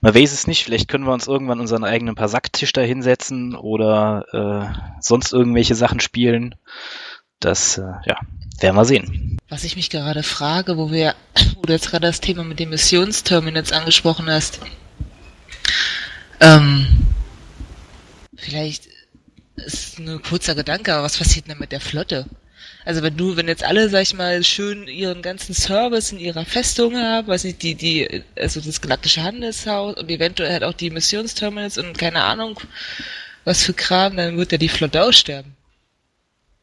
man 0.00 0.14
weiß 0.14 0.32
es 0.32 0.46
nicht. 0.46 0.64
Vielleicht 0.64 0.88
können 0.88 1.06
wir 1.06 1.12
uns 1.12 1.26
irgendwann 1.26 1.60
unseren 1.60 1.84
eigenen 1.84 2.14
Pasacktisch 2.14 2.72
da 2.72 2.82
hinsetzen 2.82 3.54
oder 3.54 4.24
äh, 4.32 5.00
sonst 5.00 5.32
irgendwelche 5.32 5.74
Sachen 5.74 6.00
spielen. 6.00 6.54
Das, 7.40 7.78
äh, 7.78 7.92
ja, 8.06 8.20
werden 8.60 8.76
wir 8.76 8.84
sehen. 8.84 9.38
Was 9.48 9.64
ich 9.64 9.76
mich 9.76 9.90
gerade 9.90 10.22
frage, 10.22 10.76
wo 10.76 10.90
wir, 10.90 11.14
wo 11.56 11.62
du 11.62 11.72
jetzt 11.72 11.90
gerade 11.90 12.06
das 12.06 12.20
Thema 12.20 12.44
mit 12.44 12.58
den 12.58 12.70
Missionsterminals 12.70 13.72
angesprochen 13.72 14.26
hast. 14.30 14.60
Ähm, 16.40 16.86
vielleicht 18.36 18.88
ist 19.56 19.98
nur 20.00 20.16
ein 20.16 20.22
kurzer 20.22 20.54
Gedanke, 20.54 20.92
aber 20.92 21.04
was 21.04 21.16
passiert 21.16 21.48
denn 21.48 21.58
mit 21.58 21.72
der 21.72 21.80
Flotte? 21.80 22.26
Also 22.84 23.02
wenn 23.02 23.16
du, 23.16 23.36
wenn 23.36 23.48
jetzt 23.48 23.64
alle, 23.64 23.88
sag 23.88 24.02
ich 24.02 24.14
mal, 24.14 24.44
schön 24.44 24.86
ihren 24.86 25.22
ganzen 25.22 25.54
Service 25.54 26.12
in 26.12 26.18
ihrer 26.18 26.44
Festung 26.44 26.96
haben, 26.96 27.28
weiß 27.28 27.44
nicht, 27.44 27.62
die, 27.62 27.74
die, 27.74 28.22
also 28.36 28.60
das 28.60 28.80
galaktische 28.80 29.22
Handelshaus 29.22 29.96
und 29.96 30.10
eventuell 30.10 30.52
halt 30.52 30.64
auch 30.64 30.74
die 30.74 30.90
Missionsterminals 30.90 31.78
und 31.78 31.96
keine 31.96 32.22
Ahnung, 32.22 32.60
was 33.44 33.62
für 33.62 33.72
Kram, 33.72 34.16
dann 34.16 34.36
wird 34.36 34.52
ja 34.52 34.58
die 34.58 34.68
Flotte 34.68 35.02
aussterben. 35.02 35.56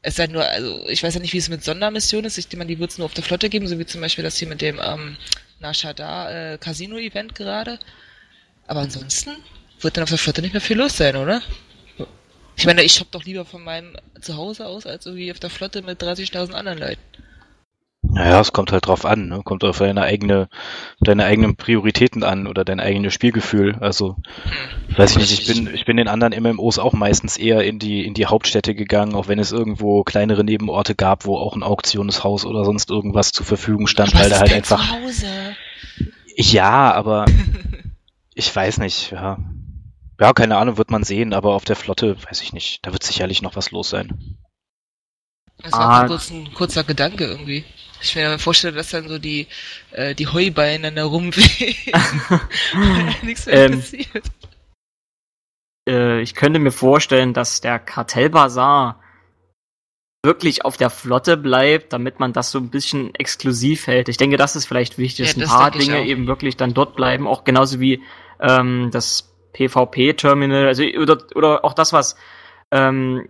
Es 0.03 0.15
sei 0.15 0.27
nur, 0.27 0.43
also 0.43 0.87
ich 0.89 1.03
weiß 1.03 1.15
ja 1.15 1.19
nicht, 1.19 1.33
wie 1.33 1.37
es 1.37 1.49
mit 1.49 1.63
Sondermissionen 1.63 2.25
ist. 2.25 2.37
Ich 2.37 2.51
mal, 2.57 2.65
die 2.65 2.79
wird 2.79 2.91
es 2.91 2.97
nur 2.97 3.05
auf 3.05 3.13
der 3.13 3.23
Flotte 3.23 3.49
geben, 3.49 3.67
so 3.67 3.77
wie 3.77 3.85
zum 3.85 4.01
Beispiel 4.01 4.23
das 4.23 4.37
hier 4.37 4.47
mit 4.47 4.61
dem 4.61 4.79
ähm, 4.83 5.17
Nashada 5.59 6.53
äh, 6.53 6.57
Casino-Event 6.57 7.35
gerade. 7.35 7.79
Aber 8.67 8.81
ansonsten 8.81 9.31
wird 9.79 9.97
dann 9.97 10.03
auf 10.03 10.09
der 10.09 10.17
Flotte 10.17 10.41
nicht 10.41 10.53
mehr 10.53 10.61
viel 10.61 10.77
los 10.77 10.97
sein, 10.97 11.15
oder? 11.15 11.41
Ich 12.55 12.65
meine, 12.65 12.83
ich 12.83 12.93
shopp 12.93 13.11
doch 13.11 13.23
lieber 13.23 13.45
von 13.45 13.63
meinem 13.63 13.95
Zuhause 14.19 14.67
aus, 14.67 14.85
als 14.85 15.05
irgendwie 15.05 15.31
auf 15.31 15.39
der 15.39 15.49
Flotte 15.49 15.81
mit 15.81 16.01
30.000 16.01 16.51
anderen 16.51 16.79
Leuten. 16.79 17.01
Naja, 18.03 18.41
es 18.41 18.51
kommt 18.51 18.71
halt 18.71 18.87
drauf 18.87 19.05
an, 19.05 19.29
ne? 19.29 19.41
Kommt 19.43 19.63
auf 19.63 19.77
deine 19.77 20.01
eigene, 20.01 20.49
deine 20.99 21.23
eigenen 21.23 21.55
Prioritäten 21.55 22.23
an 22.23 22.47
oder 22.47 22.65
dein 22.65 22.79
eigenes 22.79 23.13
Spielgefühl. 23.13 23.77
Also, 23.79 24.17
weiß 24.97 25.11
ich 25.11 25.17
nicht, 25.17 25.39
ich 25.39 25.47
bin, 25.47 25.73
ich 25.73 25.85
bin 25.85 25.97
in 25.97 26.07
anderen 26.07 26.33
MMOs 26.43 26.79
auch 26.79 26.93
meistens 26.93 27.37
eher 27.37 27.63
in 27.63 27.79
die, 27.79 28.05
in 28.05 28.13
die 28.13 28.25
Hauptstädte 28.25 28.75
gegangen, 28.75 29.13
auch 29.13 29.27
wenn 29.27 29.39
es 29.39 29.51
irgendwo 29.51 30.03
kleinere 30.03 30.43
Nebenorte 30.43 30.95
gab, 30.95 31.25
wo 31.25 31.37
auch 31.37 31.55
ein 31.55 31.63
Auktionshaus 31.63 32.45
oder 32.45 32.65
sonst 32.65 32.89
irgendwas 32.89 33.31
zur 33.31 33.45
Verfügung 33.45 33.87
stand, 33.87 34.13
weil 34.15 34.29
da 34.29 34.39
halt 34.39 34.51
einfach. 34.51 34.83
Zuhause. 34.85 35.55
Ja, 36.35 36.91
aber 36.93 37.25
ich 38.33 38.53
weiß 38.53 38.79
nicht, 38.79 39.11
ja. 39.11 39.37
Ja, 40.21 40.33
keine 40.33 40.57
Ahnung, 40.57 40.77
wird 40.77 40.91
man 40.91 41.03
sehen, 41.03 41.33
aber 41.33 41.53
auf 41.55 41.65
der 41.65 41.75
Flotte, 41.75 42.15
weiß 42.23 42.41
ich 42.43 42.53
nicht, 42.53 42.85
da 42.85 42.93
wird 42.93 43.01
sicherlich 43.01 43.41
noch 43.41 43.55
was 43.55 43.71
los 43.71 43.89
sein. 43.89 44.37
Das 45.63 45.73
war 45.73 45.81
Ah. 45.89 45.99
nur 46.01 46.09
kurz 46.09 46.29
ein 46.29 46.53
kurzer 46.53 46.83
Gedanke 46.83 47.25
irgendwie. 47.25 47.65
Ich 48.03 48.15
mir 48.15 48.37
vorstelle, 48.37 48.75
dass 48.75 48.89
dann 48.89 49.07
so 49.07 49.17
die, 49.17 49.47
äh, 49.91 50.13
die 50.13 50.27
Heubeine 50.27 50.91
da 50.91 51.05
rumwehen. 51.05 51.75
Nichts 53.23 53.47
mehr 53.47 53.55
Ähm, 53.65 53.79
passiert. 53.79 54.31
äh, 55.89 56.21
ich 56.21 56.35
könnte 56.35 56.59
mir 56.59 56.71
vorstellen, 56.71 57.33
dass 57.33 57.61
der 57.61 57.79
Kartellbazar 57.79 59.01
wirklich 60.23 60.65
auf 60.65 60.77
der 60.77 60.91
Flotte 60.91 61.35
bleibt, 61.37 61.93
damit 61.93 62.19
man 62.19 62.31
das 62.31 62.51
so 62.51 62.59
ein 62.59 62.69
bisschen 62.69 63.13
exklusiv 63.15 63.87
hält. 63.87 64.07
Ich 64.07 64.17
denke, 64.17 64.37
das 64.37 64.55
ist 64.55 64.67
vielleicht 64.67 64.99
wichtig, 64.99 65.25
dass 65.25 65.35
Ja, 65.35 65.37
ein 65.37 65.41
das 65.41 65.49
paar 65.49 65.71
Dinge 65.71 66.05
eben 66.05 66.27
wirklich 66.27 66.57
dann 66.57 66.75
dort 66.75 66.95
bleiben, 66.95 67.27
auch 67.27 67.43
genauso 67.43 67.79
wie 67.79 68.03
ähm, 68.39 68.89
das 68.91 69.30
PvP-Terminal, 69.53 70.67
also 70.67 70.83
oder, 70.83 71.17
oder 71.35 71.65
auch 71.65 71.73
das, 71.73 71.93
was 71.93 72.15
ähm, 72.71 73.27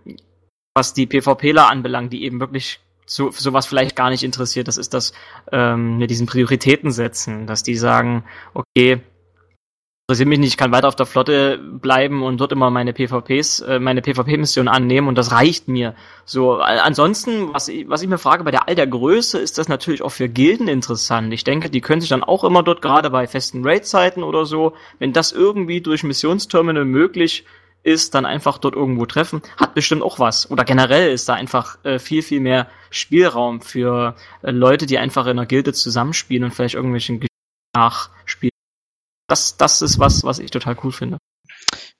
was 0.74 0.94
die 0.94 1.06
PvPler 1.06 1.68
anbelangt, 1.68 2.12
die 2.12 2.24
eben 2.24 2.40
wirklich 2.40 2.80
so 3.06 3.30
sowas 3.30 3.66
vielleicht 3.66 3.96
gar 3.96 4.10
nicht 4.10 4.22
interessiert. 4.22 4.68
Das 4.68 4.78
ist 4.78 4.94
das 4.94 5.12
ähm, 5.50 5.98
mit 5.98 6.10
diesen 6.10 6.26
Prioritäten 6.26 6.90
setzen, 6.90 7.46
dass 7.46 7.62
die 7.62 7.76
sagen, 7.76 8.24
okay, 8.54 9.02
interessiert 10.12 10.28
mich 10.28 10.38
nicht, 10.40 10.48
ich 10.50 10.56
kann 10.58 10.72
weiter 10.72 10.88
auf 10.88 10.96
der 10.96 11.06
Flotte 11.06 11.58
bleiben 11.58 12.22
und 12.22 12.38
dort 12.38 12.52
immer 12.52 12.68
meine 12.68 12.92
PvPs, 12.92 13.60
äh, 13.60 13.78
meine 13.78 14.02
PvP-Mission 14.02 14.68
annehmen 14.68 15.08
und 15.08 15.16
das 15.16 15.32
reicht 15.32 15.68
mir. 15.68 15.94
So, 16.26 16.56
ansonsten, 16.56 17.54
was 17.54 17.68
ich, 17.68 17.88
was 17.88 18.02
ich 18.02 18.08
mir 18.08 18.18
frage, 18.18 18.44
bei 18.44 18.50
der 18.50 18.68
all 18.68 18.74
der 18.74 18.86
Größe 18.86 19.38
ist 19.38 19.56
das 19.56 19.68
natürlich 19.68 20.02
auch 20.02 20.10
für 20.10 20.28
Gilden 20.28 20.68
interessant. 20.68 21.32
Ich 21.32 21.44
denke, 21.44 21.70
die 21.70 21.80
können 21.80 22.02
sich 22.02 22.10
dann 22.10 22.22
auch 22.22 22.44
immer 22.44 22.62
dort 22.62 22.82
gerade 22.82 23.08
bei 23.08 23.26
festen 23.26 23.66
Raid-Zeiten 23.66 24.22
oder 24.22 24.44
so, 24.44 24.74
wenn 24.98 25.14
das 25.14 25.32
irgendwie 25.32 25.80
durch 25.80 26.02
Missionsterminal 26.02 26.84
möglich 26.84 27.46
ist, 27.82 28.14
dann 28.14 28.26
einfach 28.26 28.58
dort 28.58 28.76
irgendwo 28.76 29.06
treffen, 29.06 29.40
hat 29.56 29.74
bestimmt 29.74 30.02
auch 30.02 30.18
was. 30.18 30.50
Oder 30.50 30.64
generell 30.64 31.10
ist 31.10 31.26
da 31.26 31.34
einfach 31.34 31.82
äh, 31.84 31.98
viel, 31.98 32.22
viel 32.22 32.40
mehr 32.40 32.68
Spielraum 32.90 33.62
für 33.62 34.14
äh, 34.42 34.50
Leute, 34.50 34.84
die 34.84 34.98
einfach 34.98 35.24
in 35.24 35.38
einer 35.38 35.46
Gilde 35.46 35.72
zusammenspielen 35.72 36.44
und 36.44 36.50
vielleicht 36.52 36.74
irgendwelchen 36.74 37.26
nachspielen. 37.74 38.51
Das, 39.32 39.56
das 39.56 39.80
ist 39.80 39.98
was, 39.98 40.24
was 40.24 40.40
ich 40.40 40.50
total 40.50 40.76
cool 40.84 40.92
finde. 40.92 41.16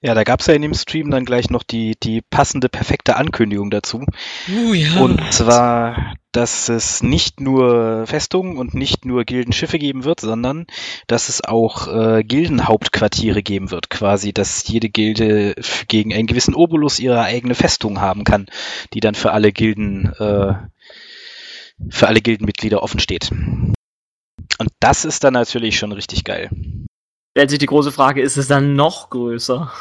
Ja, 0.03 0.13
da 0.13 0.23
gab's 0.23 0.49
ja 0.49 0.53
in 0.53 0.61
dem 0.61 0.75
Stream 0.75 1.11
dann 1.11 1.25
gleich 1.25 1.49
noch 1.49 1.63
die, 1.63 1.97
die 2.03 2.21
passende, 2.21 2.69
perfekte 2.69 3.17
Ankündigung 3.17 3.71
dazu. 3.71 4.05
Uh, 4.51 4.75
ja. 4.75 5.01
Und 5.01 5.33
zwar, 5.33 6.13
dass 6.33 6.69
es 6.69 7.03
nicht 7.03 7.41
nur 7.41 8.07
Festungen 8.07 8.59
und 8.59 8.75
nicht 8.75 9.07
nur 9.07 9.25
Gildenschiffe 9.25 9.79
geben 9.79 10.05
wird, 10.05 10.21
sondern 10.21 10.67
dass 11.07 11.31
es 11.31 11.43
auch 11.43 11.89
äh, 11.89 12.23
Gildenhauptquartiere 12.23 13.43
geben 13.43 13.71
wird. 13.71 13.89
Quasi, 13.89 14.35
dass 14.35 14.69
jede 14.69 14.91
Gilde 14.91 15.55
gegen 15.89 16.13
einen 16.13 16.27
gewissen 16.27 16.55
Obolus 16.55 16.99
ihre 16.99 17.23
eigene 17.23 17.55
Festung 17.55 18.03
haben 18.03 18.25
kann, 18.25 18.45
die 18.93 19.01
dann 19.01 19.15
für 19.15 19.33
alle 19.33 19.53
Gilden, 19.53 20.13
äh, 20.19 20.53
für 21.89 22.09
alle 22.09 22.21
Gildenmitglieder 22.21 22.83
offen 22.83 23.01
steht. 23.01 23.31
Und 23.31 24.69
das 24.81 25.07
ist 25.07 25.25
dann 25.25 25.33
natürlich 25.33 25.79
schon 25.79 25.93
richtig 25.93 26.25
geil. 26.25 26.51
Stellt 27.35 27.49
sich 27.49 27.59
die 27.59 27.67
große 27.67 27.93
Frage, 27.93 28.21
ist 28.21 28.37
es 28.37 28.47
dann 28.47 28.75
noch 28.75 29.09
größer? 29.09 29.73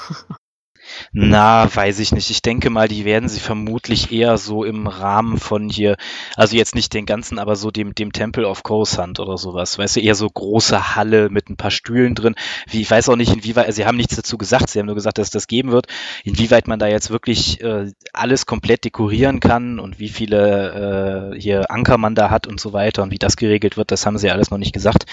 Na, 1.14 1.74
weiß 1.74 2.00
ich 2.00 2.12
nicht. 2.12 2.30
Ich 2.30 2.42
denke 2.42 2.70
mal, 2.70 2.88
die 2.88 3.06
werden 3.06 3.30
sie 3.30 3.40
vermutlich 3.40 4.12
eher 4.12 4.38
so 4.38 4.64
im 4.64 4.88
Rahmen 4.88 5.38
von 5.38 5.70
hier, 5.70 5.98
also 6.36 6.56
jetzt 6.56 6.76
nicht 6.76 6.94
den 6.94 7.06
ganzen, 7.06 7.40
aber 7.40 7.56
so 7.56 7.72
dem, 7.72 7.96
dem 7.96 8.14
Temple 8.14 8.48
of 8.48 8.64
Coruscant 8.64 9.20
oder 9.20 9.38
sowas. 9.38 9.78
Weißt 9.78 9.96
du, 9.96 10.00
eher 10.00 10.16
so 10.16 10.30
große 10.30 10.96
Halle 10.96 11.30
mit 11.30 11.50
ein 11.50 11.58
paar 11.58 11.72
Stühlen 11.72 12.16
drin. 12.16 12.36
Wie, 12.70 12.82
ich 12.82 12.90
weiß 12.90 13.10
auch 13.10 13.16
nicht, 13.16 13.34
inwieweit, 13.34 13.66
also 13.66 13.78
sie 13.78 13.86
haben 13.86 13.98
nichts 13.98 14.16
dazu 14.16 14.38
gesagt, 14.38 14.70
sie 14.70 14.80
haben 14.80 14.86
nur 14.86 14.96
gesagt, 14.96 15.18
dass 15.18 15.30
das 15.30 15.48
geben 15.48 15.72
wird. 15.72 15.88
Inwieweit 16.24 16.68
man 16.68 16.80
da 16.80 16.88
jetzt 16.88 17.10
wirklich 17.10 17.62
äh, 17.62 17.92
alles 18.14 18.46
komplett 18.46 18.86
dekorieren 18.86 19.40
kann 19.40 19.80
und 19.80 20.00
wie 20.00 20.10
viele 20.10 21.34
äh, 21.36 21.40
hier 21.40 21.72
Anker 21.72 21.98
man 21.98 22.16
da 22.16 22.30
hat 22.30 22.48
und 22.48 22.60
so 22.60 22.74
weiter 22.74 23.04
und 23.04 23.12
wie 23.12 23.20
das 23.20 23.36
geregelt 23.36 23.78
wird, 23.78 23.92
das 23.92 24.06
haben 24.06 24.18
sie 24.18 24.32
alles 24.32 24.52
noch 24.52 24.58
nicht 24.58 24.74
gesagt. 24.74 25.06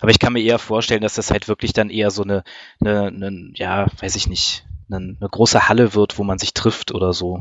Aber 0.00 0.10
ich 0.10 0.18
kann 0.18 0.32
mir 0.32 0.42
eher 0.42 0.58
vorstellen, 0.58 1.02
dass 1.02 1.14
das 1.14 1.30
halt 1.30 1.48
wirklich 1.48 1.72
dann 1.72 1.90
eher 1.90 2.10
so 2.10 2.22
eine, 2.22 2.44
eine, 2.80 3.06
eine 3.06 3.50
ja, 3.54 3.86
weiß 4.00 4.16
ich 4.16 4.28
nicht, 4.28 4.65
eine, 4.90 5.16
große 5.20 5.68
Halle 5.68 5.94
wird, 5.94 6.18
wo 6.18 6.24
man 6.24 6.38
sich 6.38 6.54
trifft 6.54 6.92
oder 6.92 7.12
so. 7.12 7.40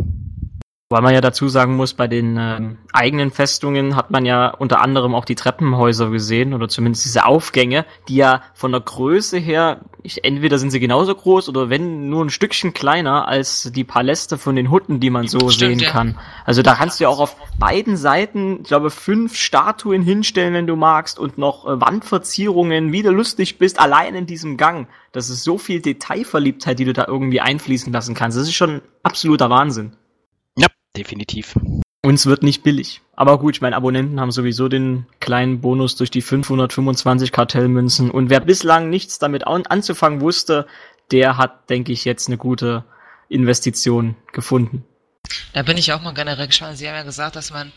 Weil 0.90 1.02
man 1.02 1.16
ja 1.16 1.22
dazu 1.22 1.50
sagen 1.50 1.76
muss, 1.78 1.96
bei 1.96 2.08
den 2.08 2.38
ähm, 2.40 2.78
eigenen 2.94 3.32
Festungen 3.32 3.96
hat 3.96 4.12
man 4.12 4.24
ja 4.24 4.50
unter 4.50 4.82
anderem 4.82 5.16
auch 5.16 5.26
die 5.26 5.34
Treppenhäuser 5.34 6.12
gesehen 6.12 6.54
oder 6.54 6.70
zumindest 6.70 7.06
diese 7.06 7.26
Aufgänge, 7.26 7.88
die 8.08 8.18
ja 8.18 8.44
von 8.54 8.72
der 8.72 8.82
Größe 8.82 9.40
her, 9.40 9.82
ich, 10.04 10.24
entweder 10.24 10.60
sind 10.60 10.70
sie 10.70 10.80
genauso 10.80 11.16
groß 11.16 11.50
oder 11.50 11.72
wenn 11.72 12.12
nur 12.12 12.24
ein 12.24 12.30
Stückchen 12.30 12.74
kleiner 12.74 13.28
als 13.28 13.72
die 13.74 13.84
Paläste 13.84 14.38
von 14.38 14.56
den 14.56 14.70
Hutten, 14.70 15.00
die 15.00 15.10
man 15.10 15.28
so 15.28 15.50
Stimmt, 15.50 15.80
sehen 15.80 15.80
ja. 15.80 15.90
kann. 15.90 16.20
Also 16.46 16.62
da 16.62 16.76
kannst 16.76 17.00
du 17.00 17.06
ja 17.06 17.10
auch 17.10 17.20
auf 17.20 17.36
beiden 17.58 17.98
Seiten, 17.98 18.60
ich 18.62 18.68
glaube, 18.68 18.92
fünf 18.92 19.36
Statuen 19.36 20.04
hinstellen, 20.04 20.54
wenn 20.54 20.68
du 20.68 20.76
magst, 20.76 21.18
und 21.18 21.40
noch 21.40 21.66
äh, 21.66 21.82
Wandverzierungen, 21.82 22.92
wie 22.92 23.02
du 23.02 23.10
lustig 23.10 23.58
bist, 23.58 23.80
allein 23.80 24.14
in 24.14 24.28
diesem 24.28 24.56
Gang. 24.56 24.88
Das 25.14 25.32
ist 25.32 25.44
so 25.44 25.58
viel 25.58 25.82
Detailverliebtheit, 25.82 26.78
die 26.78 26.86
du 26.86 26.94
da 26.94 27.06
irgendwie 27.08 27.42
einfließen 27.42 27.92
lassen 27.92 28.14
kannst. 28.14 28.38
Das 28.38 28.44
ist 28.46 28.54
schon 28.54 28.82
absoluter 29.02 29.50
Wahnsinn. 29.50 29.94
Definitiv. 30.96 31.56
Uns 32.04 32.28
wird 32.28 32.44
nicht 32.44 32.64
billig. 32.64 33.02
Aber 33.16 33.40
gut, 33.40 33.56
ich 33.56 33.62
meine, 33.62 33.76
Abonnenten 33.76 34.20
haben 34.20 34.32
sowieso 34.32 34.68
den 34.68 35.08
kleinen 35.20 35.62
Bonus 35.62 35.96
durch 35.96 36.12
die 36.12 36.22
525 36.22 37.32
Kartellmünzen. 37.32 38.12
Und 38.12 38.30
wer 38.30 38.40
bislang 38.40 38.90
nichts 38.90 39.18
damit 39.18 39.48
an 39.48 39.66
anzufangen 39.66 40.22
wusste, 40.22 40.68
der 41.12 41.38
hat, 41.38 41.70
denke 41.70 41.92
ich, 41.92 42.06
jetzt 42.06 42.28
eine 42.28 42.38
gute 42.38 42.84
Investition 43.28 44.16
gefunden. 44.32 44.86
Da 45.54 45.64
bin 45.64 45.78
ich 45.78 45.94
auch 45.94 46.02
mal 46.02 46.14
generell 46.14 46.48
gespannt. 46.48 46.78
Sie 46.78 46.88
haben 46.88 46.96
ja 46.96 47.04
gesagt, 47.04 47.36
dass 47.36 47.52
man 47.52 47.72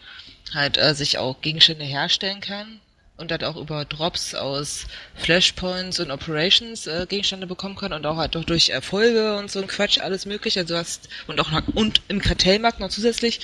halt 0.54 0.76
äh, 0.76 0.94
sich 0.94 1.18
auch 1.18 1.40
Gegenstände 1.40 1.84
herstellen 1.84 2.40
kann 2.40 2.80
und 3.18 3.32
halt 3.32 3.42
auch 3.44 3.56
über 3.56 3.84
Drops 3.84 4.34
aus 4.34 4.86
Flashpoints 5.16 5.98
und 5.98 6.10
Operations 6.10 6.86
äh, 6.86 7.04
Gegenstände 7.08 7.48
bekommen 7.48 7.74
kann 7.74 7.92
und 7.92 8.06
auch 8.06 8.16
halt 8.16 8.36
auch 8.36 8.44
durch 8.44 8.70
Erfolge 8.70 9.36
und 9.36 9.50
so 9.50 9.60
ein 9.60 9.66
Quatsch 9.66 9.98
alles 9.98 10.24
mögliche. 10.24 10.60
Also 10.60 10.76
hast 10.76 11.08
und 11.26 11.40
auch 11.40 11.50
noch, 11.50 11.66
und 11.74 12.00
im 12.08 12.20
Kartellmarkt 12.20 12.78
noch 12.78 12.90
zusätzlich. 12.90 13.40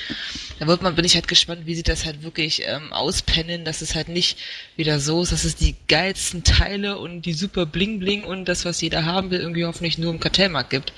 Da 0.60 0.68
wird 0.68 0.80
man 0.80 0.94
bin 0.94 1.04
ich 1.04 1.16
halt 1.16 1.26
gespannt, 1.26 1.66
wie 1.66 1.74
sie 1.74 1.82
das 1.82 2.04
halt 2.04 2.22
wirklich 2.22 2.62
ähm, 2.64 2.92
auspennen, 2.92 3.64
dass 3.64 3.82
es 3.82 3.96
halt 3.96 4.08
nicht 4.08 4.38
wieder 4.76 5.00
so 5.00 5.22
ist, 5.22 5.32
dass 5.32 5.44
es 5.44 5.56
die 5.56 5.74
geilsten 5.88 6.44
Teile 6.44 6.98
und 6.98 7.22
die 7.22 7.32
super 7.34 7.66
Bling 7.66 7.98
Bling 7.98 8.22
und 8.22 8.44
das, 8.46 8.64
was 8.64 8.80
jeder 8.80 9.04
haben 9.04 9.30
will, 9.30 9.40
irgendwie 9.40 9.64
hoffentlich 9.64 9.98
nur 9.98 10.12
im 10.12 10.20
Kartellmarkt 10.20 10.70
gibt. 10.70 10.92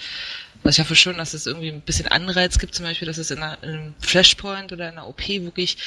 Also 0.64 0.82
ich 0.82 0.84
hoffe 0.84 0.96
schon, 0.96 1.16
dass 1.16 1.32
es 1.32 1.46
irgendwie 1.46 1.68
ein 1.68 1.80
bisschen 1.80 2.08
Anreiz 2.08 2.58
gibt, 2.58 2.74
zum 2.74 2.84
Beispiel, 2.84 3.06
dass 3.06 3.18
es 3.18 3.30
in, 3.30 3.38
einer, 3.38 3.62
in 3.62 3.68
einem 3.70 3.94
Flashpoint 4.00 4.72
oder 4.72 4.88
in 4.88 4.98
einer 4.98 5.08
OP 5.08 5.28
wirklich, 5.28 5.78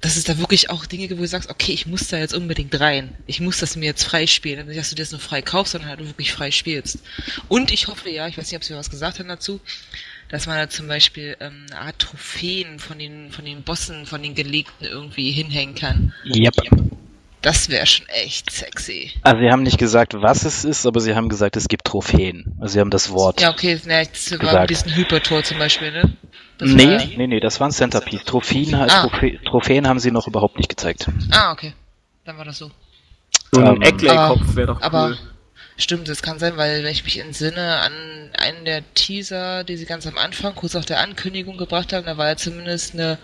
dass 0.00 0.16
es 0.16 0.24
da 0.24 0.38
wirklich 0.38 0.70
auch 0.70 0.86
Dinge 0.86 1.08
gibt, 1.08 1.18
wo 1.18 1.24
du 1.24 1.28
sagst, 1.28 1.50
okay, 1.50 1.72
ich 1.72 1.86
muss 1.86 2.08
da 2.08 2.18
jetzt 2.18 2.34
unbedingt 2.34 2.78
rein. 2.78 3.14
Ich 3.26 3.40
muss 3.40 3.58
das 3.58 3.74
mir 3.74 3.86
jetzt 3.86 4.04
freispielen. 4.04 4.66
Nicht, 4.66 4.78
dass 4.78 4.90
du 4.90 4.96
das 4.96 5.10
nur 5.10 5.20
frei 5.20 5.42
kaufst, 5.42 5.72
sondern 5.72 5.90
halt 5.90 6.00
wirklich 6.00 6.32
frei 6.32 6.50
spielst. 6.50 6.98
Und 7.48 7.72
ich 7.72 7.88
hoffe, 7.88 8.08
ja, 8.08 8.28
ich 8.28 8.38
weiß 8.38 8.46
nicht, 8.46 8.56
ob 8.56 8.64
sie 8.64 8.74
was 8.74 8.90
gesagt 8.90 9.18
haben 9.18 9.28
dazu, 9.28 9.60
dass 10.28 10.46
man 10.46 10.56
da 10.56 10.68
zum 10.68 10.86
Beispiel 10.86 11.36
ähm, 11.40 11.66
eine 11.70 11.80
Art 11.80 11.98
Trophäen 11.98 12.78
von 12.78 12.98
den, 12.98 13.32
von 13.32 13.44
den 13.44 13.62
Bossen, 13.62 14.06
von 14.06 14.22
den 14.22 14.34
Gelegten 14.34 14.84
irgendwie 14.84 15.32
hinhängen 15.32 15.74
kann. 15.74 16.14
Yep. 16.24 16.54
Das 17.48 17.70
wäre 17.70 17.86
schon 17.86 18.06
echt 18.10 18.50
sexy. 18.50 19.10
Also 19.22 19.40
sie 19.40 19.50
haben 19.50 19.62
nicht 19.62 19.78
gesagt, 19.78 20.12
was 20.14 20.44
es 20.44 20.66
ist, 20.66 20.84
aber 20.84 21.00
sie 21.00 21.14
haben 21.14 21.30
gesagt, 21.30 21.56
es 21.56 21.66
gibt 21.68 21.86
Trophäen. 21.86 22.54
Also 22.60 22.74
sie 22.74 22.80
haben 22.80 22.90
das 22.90 23.10
Wort. 23.10 23.40
Ja, 23.40 23.50
okay, 23.50 23.80
ne, 23.86 24.06
das 24.12 24.30
war 24.32 24.38
Gesagt. 24.38 24.60
mit 24.60 24.70
diesem 24.70 24.94
Hypertor 24.94 25.42
zum 25.42 25.58
Beispiel, 25.58 25.90
ne? 25.90 26.14
Das 26.58 26.68
nee, 26.68 26.86
war- 26.86 27.06
nee, 27.16 27.26
nee, 27.26 27.40
das 27.40 27.58
waren 27.58 27.70
Centerpiece. 27.70 28.24
Trophäen, 28.24 28.74
Ah. 28.74 28.86
Trophä 28.86 29.38
Trophäen 29.46 29.88
haben 29.88 29.98
sie 29.98 30.10
noch 30.10 30.26
überhaupt 30.26 30.58
nicht 30.58 30.68
gezeigt. 30.68 31.06
Ah, 31.30 31.52
okay. 31.52 31.72
Dann 32.26 32.36
war 32.36 32.44
das 32.44 32.58
so. 32.58 32.70
So 33.52 33.60
ein 33.62 33.76
Ähm, 33.76 33.82
Eckley-Kopf 33.82 34.54
wäre 34.54 34.66
doch 34.66 34.82
Aber 34.82 35.08
cool. 35.08 35.18
stimmt, 35.78 36.06
das 36.08 36.20
kann 36.20 36.38
sein, 36.38 36.58
weil 36.58 36.84
wenn 36.84 36.92
ich 36.92 37.04
mich 37.04 37.18
entsinne 37.18 37.76
an 37.76 37.92
einen 38.38 38.66
der 38.66 38.82
Teaser, 38.92 39.64
die 39.64 39.78
sie 39.78 39.86
ganz 39.86 40.06
am 40.06 40.18
Anfang 40.18 40.54
kurz 40.54 40.76
auf 40.76 40.84
der 40.84 41.00
Ankündigung 41.00 41.56
gebracht 41.56 41.94
haben, 41.94 42.04
da 42.04 42.18
war 42.18 42.26
ja 42.28 42.36
zumindest 42.36 42.92
eine 42.92 43.16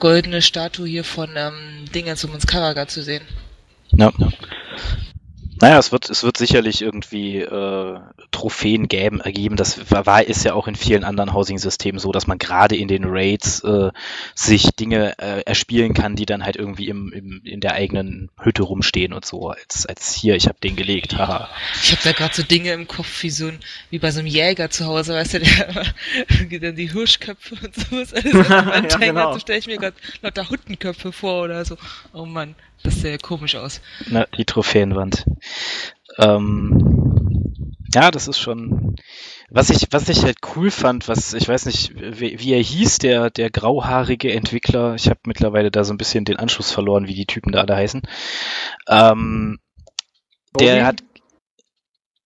goldene 0.00 0.42
Statue 0.42 0.88
hier 0.88 1.04
von 1.04 1.30
ähm, 1.36 1.84
Dingens 1.94 2.24
um 2.24 2.32
uns 2.32 2.48
Karaga 2.48 2.88
zu 2.88 3.00
sehen. 3.04 3.22
Ja. 3.96 4.12
Naja, 5.60 5.78
es 5.78 5.92
wird, 5.92 6.10
es 6.10 6.24
wird 6.24 6.36
sicherlich 6.36 6.82
irgendwie 6.82 7.38
äh, 7.38 7.98
Trophäen 8.32 8.88
geben, 8.88 9.20
ergeben. 9.20 9.56
Das 9.56 9.90
war, 9.90 10.24
ist 10.24 10.44
ja 10.44 10.52
auch 10.52 10.66
in 10.66 10.74
vielen 10.74 11.04
anderen 11.04 11.32
Housing-Systemen 11.32 12.00
so, 12.00 12.10
dass 12.10 12.26
man 12.26 12.38
gerade 12.38 12.76
in 12.76 12.88
den 12.88 13.04
Raids 13.06 13.60
äh, 13.60 13.90
sich 14.34 14.70
Dinge 14.78 15.16
äh, 15.18 15.42
erspielen 15.46 15.94
kann, 15.94 16.16
die 16.16 16.26
dann 16.26 16.44
halt 16.44 16.56
irgendwie 16.56 16.88
im, 16.88 17.12
im, 17.12 17.40
in 17.44 17.60
der 17.60 17.74
eigenen 17.74 18.30
Hütte 18.38 18.64
rumstehen 18.64 19.12
und 19.12 19.24
so, 19.24 19.48
als, 19.48 19.86
als 19.86 20.12
hier, 20.12 20.34
ich 20.34 20.48
habe 20.48 20.58
den 20.62 20.74
gelegt, 20.74 21.16
haha. 21.16 21.48
Ich 21.82 21.92
habe 21.92 22.02
da 22.02 22.12
gerade 22.12 22.34
so 22.34 22.42
Dinge 22.42 22.72
im 22.72 22.88
Kopf 22.88 23.22
wie 23.22 23.30
so 23.30 23.46
ein, 23.46 23.60
wie 23.90 24.00
bei 24.00 24.10
so 24.10 24.18
einem 24.18 24.28
Jäger 24.28 24.70
zu 24.70 24.86
Hause, 24.86 25.14
weißt 25.14 25.34
du, 25.34 25.38
der 25.38 26.60
dann 26.60 26.76
die 26.76 26.92
Hirschköpfe 26.92 27.56
und 27.64 27.74
sowas 27.74 28.12
alles 28.12 28.48
Ja, 28.48 28.80
genau. 28.98 29.32
so 29.34 29.38
stelle 29.38 29.60
ich 29.60 29.66
mir 29.66 29.78
gerade 29.78 29.96
lauter 30.20 30.50
Huttenköpfe 30.50 31.12
vor 31.12 31.44
oder 31.44 31.64
so. 31.64 31.78
Oh 32.12 32.26
Mann, 32.26 32.54
das 32.84 33.00
sähe 33.00 33.18
komisch 33.18 33.56
aus. 33.56 33.80
Na, 34.06 34.26
die 34.36 34.44
Trophäenwand. 34.44 35.24
Ähm, 36.18 37.64
ja, 37.92 38.10
das 38.10 38.28
ist 38.28 38.38
schon. 38.38 38.96
Was 39.50 39.70
ich, 39.70 39.86
was 39.90 40.08
ich 40.08 40.22
halt 40.24 40.38
cool 40.54 40.70
fand, 40.70 41.06
was, 41.08 41.32
ich 41.32 41.48
weiß 41.48 41.66
nicht, 41.66 41.92
wie, 41.94 42.38
wie 42.40 42.52
er 42.52 42.62
hieß, 42.62 42.98
der, 42.98 43.30
der 43.30 43.50
grauhaarige 43.50 44.32
Entwickler. 44.32 44.94
Ich 44.94 45.08
habe 45.08 45.20
mittlerweile 45.26 45.70
da 45.70 45.84
so 45.84 45.92
ein 45.92 45.98
bisschen 45.98 46.24
den 46.24 46.36
Anschluss 46.36 46.70
verloren, 46.72 47.06
wie 47.06 47.14
die 47.14 47.26
Typen 47.26 47.52
da 47.52 47.60
alle 47.60 47.76
heißen. 47.76 48.02
Ähm, 48.88 49.58
der 50.58 50.86
hat. 50.86 51.02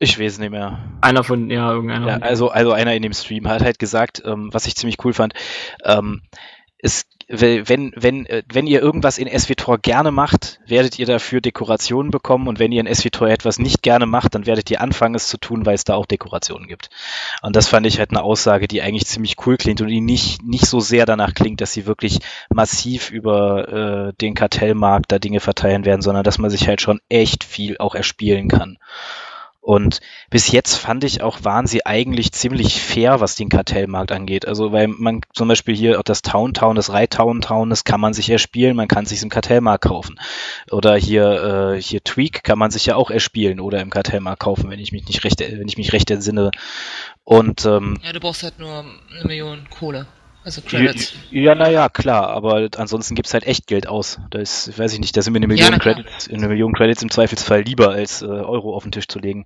Ich 0.01 0.19
weiß 0.19 0.39
nicht 0.39 0.51
mehr. 0.51 0.97
Einer 1.01 1.25
von, 1.25 1.51
ja, 1.51 1.73
irgendeiner. 1.73 2.09
Ja, 2.09 2.17
also, 2.19 2.51
also 2.51 2.73
einer 2.73 2.95
in 2.95 3.03
dem 3.03 3.13
Stream 3.13 3.49
hat 3.49 3.63
halt 3.63 3.79
gesagt, 3.79 4.23
ähm, 4.25 4.49
was 4.53 4.67
ich 4.67 4.77
ziemlich 4.77 5.05
cool 5.05 5.13
fand, 5.13 5.35
ähm, 5.85 6.23
ist, 6.79 7.09
wenn, 7.29 7.93
wenn, 7.95 8.25
äh, 8.27 8.43
wenn 8.51 8.67
ihr 8.67 8.81
irgendwas 8.81 9.19
in 9.19 9.29
SWTOR 9.29 9.79
gerne 9.79 10.11
macht, 10.11 10.61
werdet 10.67 10.99
ihr 10.99 11.05
dafür 11.05 11.43
Dekorationen 11.43 12.11
bekommen 12.11 12.49
und 12.49 12.59
wenn 12.59 12.73
ihr 12.73 12.81
in 12.81 12.95
SWTOR 12.95 13.29
etwas 13.29 13.59
nicht 13.59 13.83
gerne 13.83 14.07
macht, 14.07 14.35
dann 14.35 14.47
werdet 14.47 14.71
ihr 14.71 14.81
anfangen 14.81 15.15
es 15.15 15.29
zu 15.29 15.37
tun, 15.37 15.67
weil 15.67 15.75
es 15.75 15.85
da 15.85 15.95
auch 15.95 16.07
Dekorationen 16.07 16.69
gibt. 16.69 16.89
Und 17.43 17.55
das 17.55 17.69
fand 17.69 17.87
ich 17.87 17.99
halt 17.99 18.11
eine 18.11 18.23
Aussage, 18.23 18.67
die 18.67 18.81
eigentlich 18.81 19.07
ziemlich 19.07 19.37
cool 19.47 19.59
klingt 19.59 19.83
und 19.83 19.89
die 19.89 20.01
nicht, 20.01 20.43
nicht 20.43 20.67
so 20.67 20.81
sehr 20.81 21.05
danach 21.05 21.35
klingt, 21.35 21.61
dass 21.61 21.73
sie 21.73 21.87
wirklich 21.87 22.21
massiv 22.49 23.11
über 23.11 24.09
äh, 24.09 24.13
den 24.21 24.35
Kartellmarkt 24.35 25.13
da 25.13 25.19
Dinge 25.19 25.41
verteilen 25.41 25.85
werden, 25.85 26.01
sondern 26.01 26.25
dass 26.25 26.39
man 26.39 26.51
sich 26.51 26.67
halt 26.67 26.81
schon 26.81 27.01
echt 27.11 27.45
viel 27.45 27.77
auch 27.79 27.95
erspielen 27.95 28.49
kann. 28.49 28.79
Und 29.69 30.01
bis 30.31 30.51
jetzt 30.51 30.77
fand 30.77 31.05
ich 31.05 31.21
auch, 31.21 31.45
waren 31.45 31.67
sie 31.67 31.85
eigentlich 31.85 32.33
ziemlich 32.33 32.81
fair, 32.81 33.21
was 33.21 33.35
den 33.35 33.51
Kartellmarkt 33.51 34.13
angeht. 34.13 34.49
Also, 34.49 34.73
weil 34.73 34.89
man 34.89 35.21
zum 35.35 35.47
Beispiel 35.47 35.77
hier 35.77 35.99
auch 35.99 36.05
das 36.05 36.23
Town 36.23 36.55
Town, 36.55 36.75
das 36.75 36.91
Reitown 36.91 37.43
Town, 37.43 37.69
das 37.69 37.85
kann 37.85 38.01
man 38.01 38.15
sich 38.15 38.31
erspielen, 38.31 38.77
man 38.77 38.89
kann 38.89 39.05
sich 39.05 39.23
im 39.23 39.29
Kartellmarkt 39.29 39.85
kaufen. 39.85 40.19
Oder 40.71 40.97
hier, 40.97 41.75
äh, 41.75 41.83
hier 41.83 42.03
Tweak 42.03 42.45
kann 42.45 42.59
man 42.59 42.71
sich 42.71 42.87
ja 42.87 42.97
auch 42.97 43.11
erspielen 43.11 43.61
oder 43.61 43.83
im 43.83 43.91
Kartellmarkt 43.91 44.41
kaufen, 44.41 44.71
wenn 44.71 44.81
ich 44.81 44.93
mich 44.93 45.07
nicht 45.07 45.23
recht, 45.23 45.41
wenn 45.41 45.69
ich 45.69 45.77
mich 45.77 45.93
recht 45.93 46.11
entsinne. 46.11 46.51
Und 47.25 47.67
ähm, 47.67 47.99
Ja, 48.03 48.15
du 48.15 48.21
brauchst 48.21 48.45
halt 48.45 48.59
nur 48.59 48.73
eine 48.73 49.25
Million 49.27 49.69
Kohle. 49.69 50.07
Also 50.45 50.63
Credits. 50.63 51.13
ja, 51.31 51.55
naja, 51.55 51.89
klar, 51.89 52.29
aber 52.31 52.69
ansonsten 52.77 53.15
gibt's 53.15 53.35
halt 53.35 53.45
echt 53.47 53.67
Geld 53.67 53.87
aus. 53.87 54.19
Da 54.31 54.39
ist, 54.39 54.79
weiß 54.79 54.93
ich 54.95 55.01
nicht, 55.01 55.17
da 55.17 55.23
sind 55.23 55.33
mir 55.33 55.39
eine 55.39 55.47
Ja, 55.55 55.71
Million 55.71 55.79
klar. 55.79 55.95
Credits, 55.97 56.29
eine 56.31 56.49
Million 56.49 56.73
Credits 56.73 57.03
im 57.03 57.11
Zweifelsfall 57.11 57.63
lieber 57.63 57.91
als 57.91 58.23
äh, 58.23 58.27
Euro 58.27 58.75
auf 58.75 58.85
den 58.85 58.93
Tisch 58.93 59.09
zu 59.09 59.19
legen. 59.19 59.45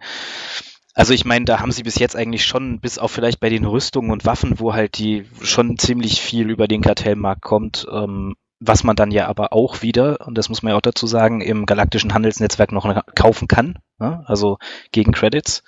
Also 0.94 1.14
ich 1.14 1.24
meine, 1.24 1.46
da 1.46 1.58
haben 1.60 1.72
sie 1.72 1.82
bis 1.82 1.98
jetzt 1.98 2.14
eigentlich 2.16 2.44
schon, 2.44 2.78
bis 2.80 2.98
auf 2.98 3.10
vielleicht 3.10 3.40
bei 3.40 3.48
den 3.48 3.64
Rüstungen 3.64 4.10
und 4.10 4.26
Waffen, 4.26 4.60
wo 4.60 4.74
halt 4.74 4.98
die 4.98 5.24
schon 5.42 5.78
ziemlich 5.78 6.20
viel 6.20 6.50
über 6.50 6.68
den 6.68 6.82
Kartellmarkt 6.82 7.42
kommt, 7.42 7.86
ähm, 7.90 8.36
was 8.60 8.84
man 8.84 8.94
dann 8.94 9.10
ja 9.10 9.26
aber 9.26 9.52
auch 9.52 9.82
wieder, 9.82 10.26
und 10.26 10.36
das 10.36 10.48
muss 10.50 10.62
man 10.62 10.70
ja 10.70 10.76
auch 10.76 10.82
dazu 10.82 11.06
sagen, 11.06 11.40
im 11.40 11.66
galaktischen 11.66 12.14
Handelsnetzwerk 12.14 12.70
noch 12.70 12.86
kaufen 13.14 13.48
kann, 13.48 13.78
ne? 13.98 14.22
also 14.26 14.58
gegen 14.92 15.12
Credits. 15.12 15.64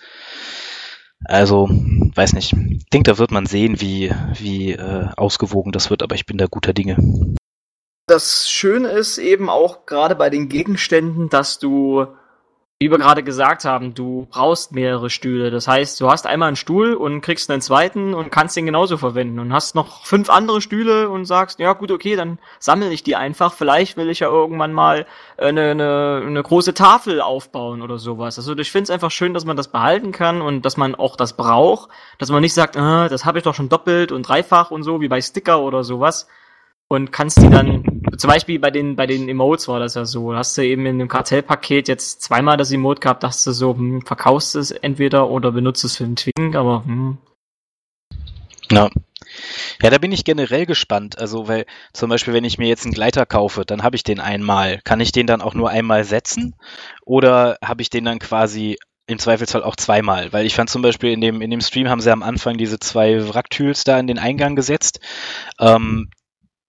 Also, 1.25 1.69
weiß 1.71 2.35
nicht. 2.35 2.53
Ich 2.53 2.87
denke, 2.91 3.11
da 3.11 3.19
wird 3.19 3.31
man 3.31 3.47
sehen, 3.47 3.81
wie, 3.81 4.13
wie 4.35 4.73
äh, 4.73 5.09
ausgewogen 5.17 5.73
das 5.73 5.91
wird, 5.91 6.03
aber 6.03 6.15
ich 6.15 6.27
bin 6.27 6.39
da 6.39 6.47
guter 6.47 6.73
Dinge. 6.73 6.97
Das 8.07 8.51
Schöne 8.51 8.89
ist 8.89 9.19
eben 9.19 9.49
auch 9.49 9.87
gerade 9.87 10.15
bei 10.15 10.29
den 10.29 10.49
Gegenständen, 10.49 11.31
dass 11.31 11.59
du, 11.59 12.07
wie 12.81 12.91
wir 12.91 12.99
gerade 12.99 13.23
gesagt 13.23 13.65
haben, 13.65 13.95
du 13.95 14.27
brauchst 14.31 14.73
mehrere 14.73 15.09
Stühle. 15.09 15.53
Das 15.53 15.69
heißt, 15.69 16.01
du 16.01 16.11
hast 16.11 16.27
einmal 16.27 16.49
einen 16.49 16.57
Stuhl 16.57 16.95
und 16.95 17.21
kriegst 17.21 17.49
einen 17.51 17.63
zweiten 17.63 18.15
und 18.15 18.33
kannst 18.33 18.57
den 18.57 18.67
genauso 18.67 18.97
verwenden 18.99 19.39
und 19.39 19.53
hast 19.53 19.77
noch 19.77 20.05
fünf 20.05 20.29
andere 20.29 20.61
Stühle 20.61 21.09
und 21.09 21.25
sagst, 21.25 21.61
ja 21.61 21.73
gut, 21.75 21.93
okay, 21.93 22.17
dann 22.17 22.39
sammle 22.59 22.93
ich 22.93 23.05
die 23.05 23.15
einfach. 23.15 23.53
Vielleicht 23.53 23.97
will 23.97 24.11
ich 24.11 24.21
ja 24.21 24.29
irgendwann 24.29 24.73
mal 24.73 25.07
eine, 25.39 25.71
eine, 25.71 26.23
eine 26.27 26.43
große 26.43 26.75
Tafel 26.75 27.21
aufbauen 27.21 27.81
oder 27.81 27.99
sowas. 27.99 28.39
Also 28.39 28.57
ich 28.57 28.73
finde 28.73 28.85
es 28.85 28.91
einfach 28.91 29.13
schön, 29.13 29.35
dass 29.35 29.45
man 29.45 29.57
das 29.57 29.69
behalten 29.69 30.11
kann 30.11 30.43
und 30.43 30.63
dass 30.63 30.77
man 30.77 30.97
auch 30.97 31.15
das 31.15 31.37
braucht, 31.37 31.91
dass 32.19 32.31
man 32.31 32.41
nicht 32.41 32.55
sagt, 32.55 32.77
ah, 32.77 33.09
das 33.09 33.25
habe 33.25 33.39
ich 33.39 33.45
doch 33.45 33.55
schon 33.55 33.69
doppelt 33.69 34.11
und 34.11 34.25
dreifach 34.25 34.73
und 34.73 34.83
so, 34.83 35.01
wie 35.01 35.09
bei 35.09 35.21
Sticker 35.21 35.61
oder 35.61 35.85
sowas 35.85 36.27
und 36.89 37.13
kannst 37.13 37.43
die 37.43 37.49
dann, 37.49 38.03
zum 38.17 38.29
Beispiel 38.29 38.59
bei 38.59 38.71
den, 38.71 38.97
bei 38.97 39.07
den 39.07 39.29
Emotes 39.29 39.69
war 39.69 39.81
das 39.81 39.95
ja 39.95 40.05
so, 40.05 40.35
hast 40.35 40.57
du 40.59 40.63
eben 40.63 40.87
in 40.87 40.99
dem 40.99 41.09
Kartellpaket 41.09 41.89
jetzt 41.89 42.23
zweimal 42.23 42.57
das 42.57 42.73
Emote 42.73 43.01
gehabt, 43.01 43.23
dachtest 43.23 43.47
du 43.47 43.53
so, 43.53 43.77
hm, 43.77 44.03
verkaufst 44.03 44.55
es 44.55 44.71
entweder 44.71 45.31
oder 45.31 45.53
benutzt 45.53 45.85
es 45.85 45.97
für 45.97 46.05
den 46.05 46.17
Twink, 46.17 46.55
aber 46.55 46.85
hm, 46.85 47.19
Ja. 48.71 48.91
Ja, 49.83 49.91
da 49.91 49.99
bin 49.99 50.13
ich 50.13 50.25
generell 50.25 50.67
gespannt. 50.67 51.19
Also, 51.19 51.49
weil 51.49 51.67
zum 51.93 52.11
Beispiel, 52.11 52.35
wenn 52.35 52.45
ich 52.45 52.59
mir 52.59 52.69
jetzt 52.69 52.85
einen 52.85 52.95
Gleiter 52.95 53.27
kaufe, 53.27 53.65
dann 53.65 53.83
habe 53.83 53.97
ich 53.97 54.05
den 54.05 54.21
einmal. 54.21 54.81
Kann 54.85 55.01
ich 55.01 55.13
den 55.13 55.27
dann 55.27 55.43
auch 55.43 55.55
nur 55.55 55.71
einmal 55.71 56.05
setzen? 56.05 56.55
Oder 57.05 57.59
habe 57.65 57.83
ich 57.83 57.91
den 57.91 58.05
dann 58.05 58.19
quasi 58.19 58.79
im 59.07 59.19
Zweifelsfall 59.19 59.63
auch 59.65 59.77
zweimal? 59.77 60.33
Weil 60.33 60.47
ich 60.47 60.55
fand 60.55 60.71
zum 60.71 60.83
Beispiel 60.83 61.11
in 61.11 61.21
dem, 61.21 61.41
in 61.41 61.51
dem 61.51 61.61
Stream 61.61 61.89
haben 61.89 62.01
sie 62.01 62.13
am 62.13 62.23
Anfang 62.23 62.57
diese 62.59 62.79
zwei 62.79 63.29
Wracktools 63.29 63.85
da 63.85 63.99
in 63.99 64.07
den 64.07 64.19
Eingang 64.19 64.57
gesetzt. 64.57 65.01
Ähm, 65.59 66.11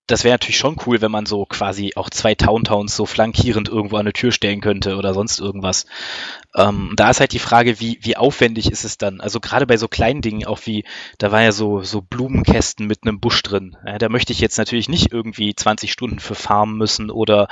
das 0.08 0.24
wäre 0.24 0.36
natürlich 0.36 0.58
schon 0.58 0.78
cool, 0.86 1.02
wenn 1.02 1.12
man 1.12 1.26
so 1.26 1.46
quasi 1.46 1.94
auch 1.96 2.10
zwei 2.10 2.36
Towntowns 2.36 2.96
so 2.96 3.06
flankierend 3.06 3.70
irgendwo 3.70 3.96
an 3.96 4.02
eine 4.02 4.14
Tür 4.14 4.32
stellen 4.32 4.62
könnte 4.62 4.98
oder 4.98 5.14
sonst 5.14 5.40
irgendwas. 5.40 5.86
Ähm, 6.56 6.94
da 6.96 7.10
ist 7.10 7.20
halt 7.20 7.34
die 7.34 7.40
Frage, 7.40 7.80
wie, 7.82 8.00
wie 8.02 8.16
aufwendig 8.16 8.72
ist 8.72 8.86
es 8.86 8.98
dann? 8.98 9.20
Also 9.20 9.40
gerade 9.40 9.68
bei 9.68 9.76
so 9.76 9.90
kleinen 9.90 10.22
Dingen, 10.22 10.46
auch 10.46 10.60
wie, 10.66 10.86
da 11.18 11.32
war 11.32 11.42
ja 11.42 11.52
so, 11.52 11.82
so 11.82 12.02
Blumenkästen 12.02 12.88
mit 12.88 13.00
einem 13.04 13.20
Busch 13.20 13.44
drin. 13.44 13.76
Ja, 13.86 13.98
da 13.98 14.08
möchte 14.08 14.32
ich 14.32 14.40
jetzt 14.40 14.58
natürlich 14.58 14.88
nicht 14.88 15.12
irgendwie 15.12 15.54
20 15.54 15.92
Stunden 15.92 16.20
für 16.20 16.36
farmen 16.36 16.78
müssen 16.78 17.12
oder 17.12 17.50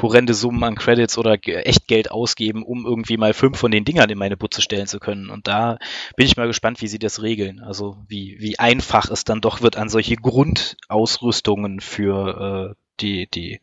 horrende 0.00 0.32
Summen 0.32 0.64
an 0.64 0.74
Credits 0.74 1.18
oder 1.18 1.36
echt 1.44 1.86
Geld 1.86 2.10
ausgeben, 2.10 2.62
um 2.62 2.86
irgendwie 2.86 3.18
mal 3.18 3.34
fünf 3.34 3.58
von 3.58 3.70
den 3.70 3.84
Dingern 3.84 4.08
in 4.08 4.18
meine 4.18 4.38
Butze 4.38 4.62
stellen 4.62 4.86
zu 4.86 5.00
können. 5.00 5.28
Und 5.28 5.46
da 5.46 5.78
bin 6.16 6.26
ich 6.26 6.38
mal 6.38 6.46
gespannt, 6.46 6.80
wie 6.80 6.88
sie 6.88 6.98
das 6.98 7.20
regeln. 7.20 7.60
Also 7.60 7.98
wie, 8.08 8.36
wie 8.40 8.58
einfach 8.58 9.10
es 9.10 9.24
dann 9.24 9.42
doch 9.42 9.60
wird, 9.60 9.76
an 9.76 9.90
solche 9.90 10.16
Grundausrüstungen 10.16 11.80
für 11.80 12.74
äh, 12.74 12.74
die, 13.00 13.28
die 13.28 13.60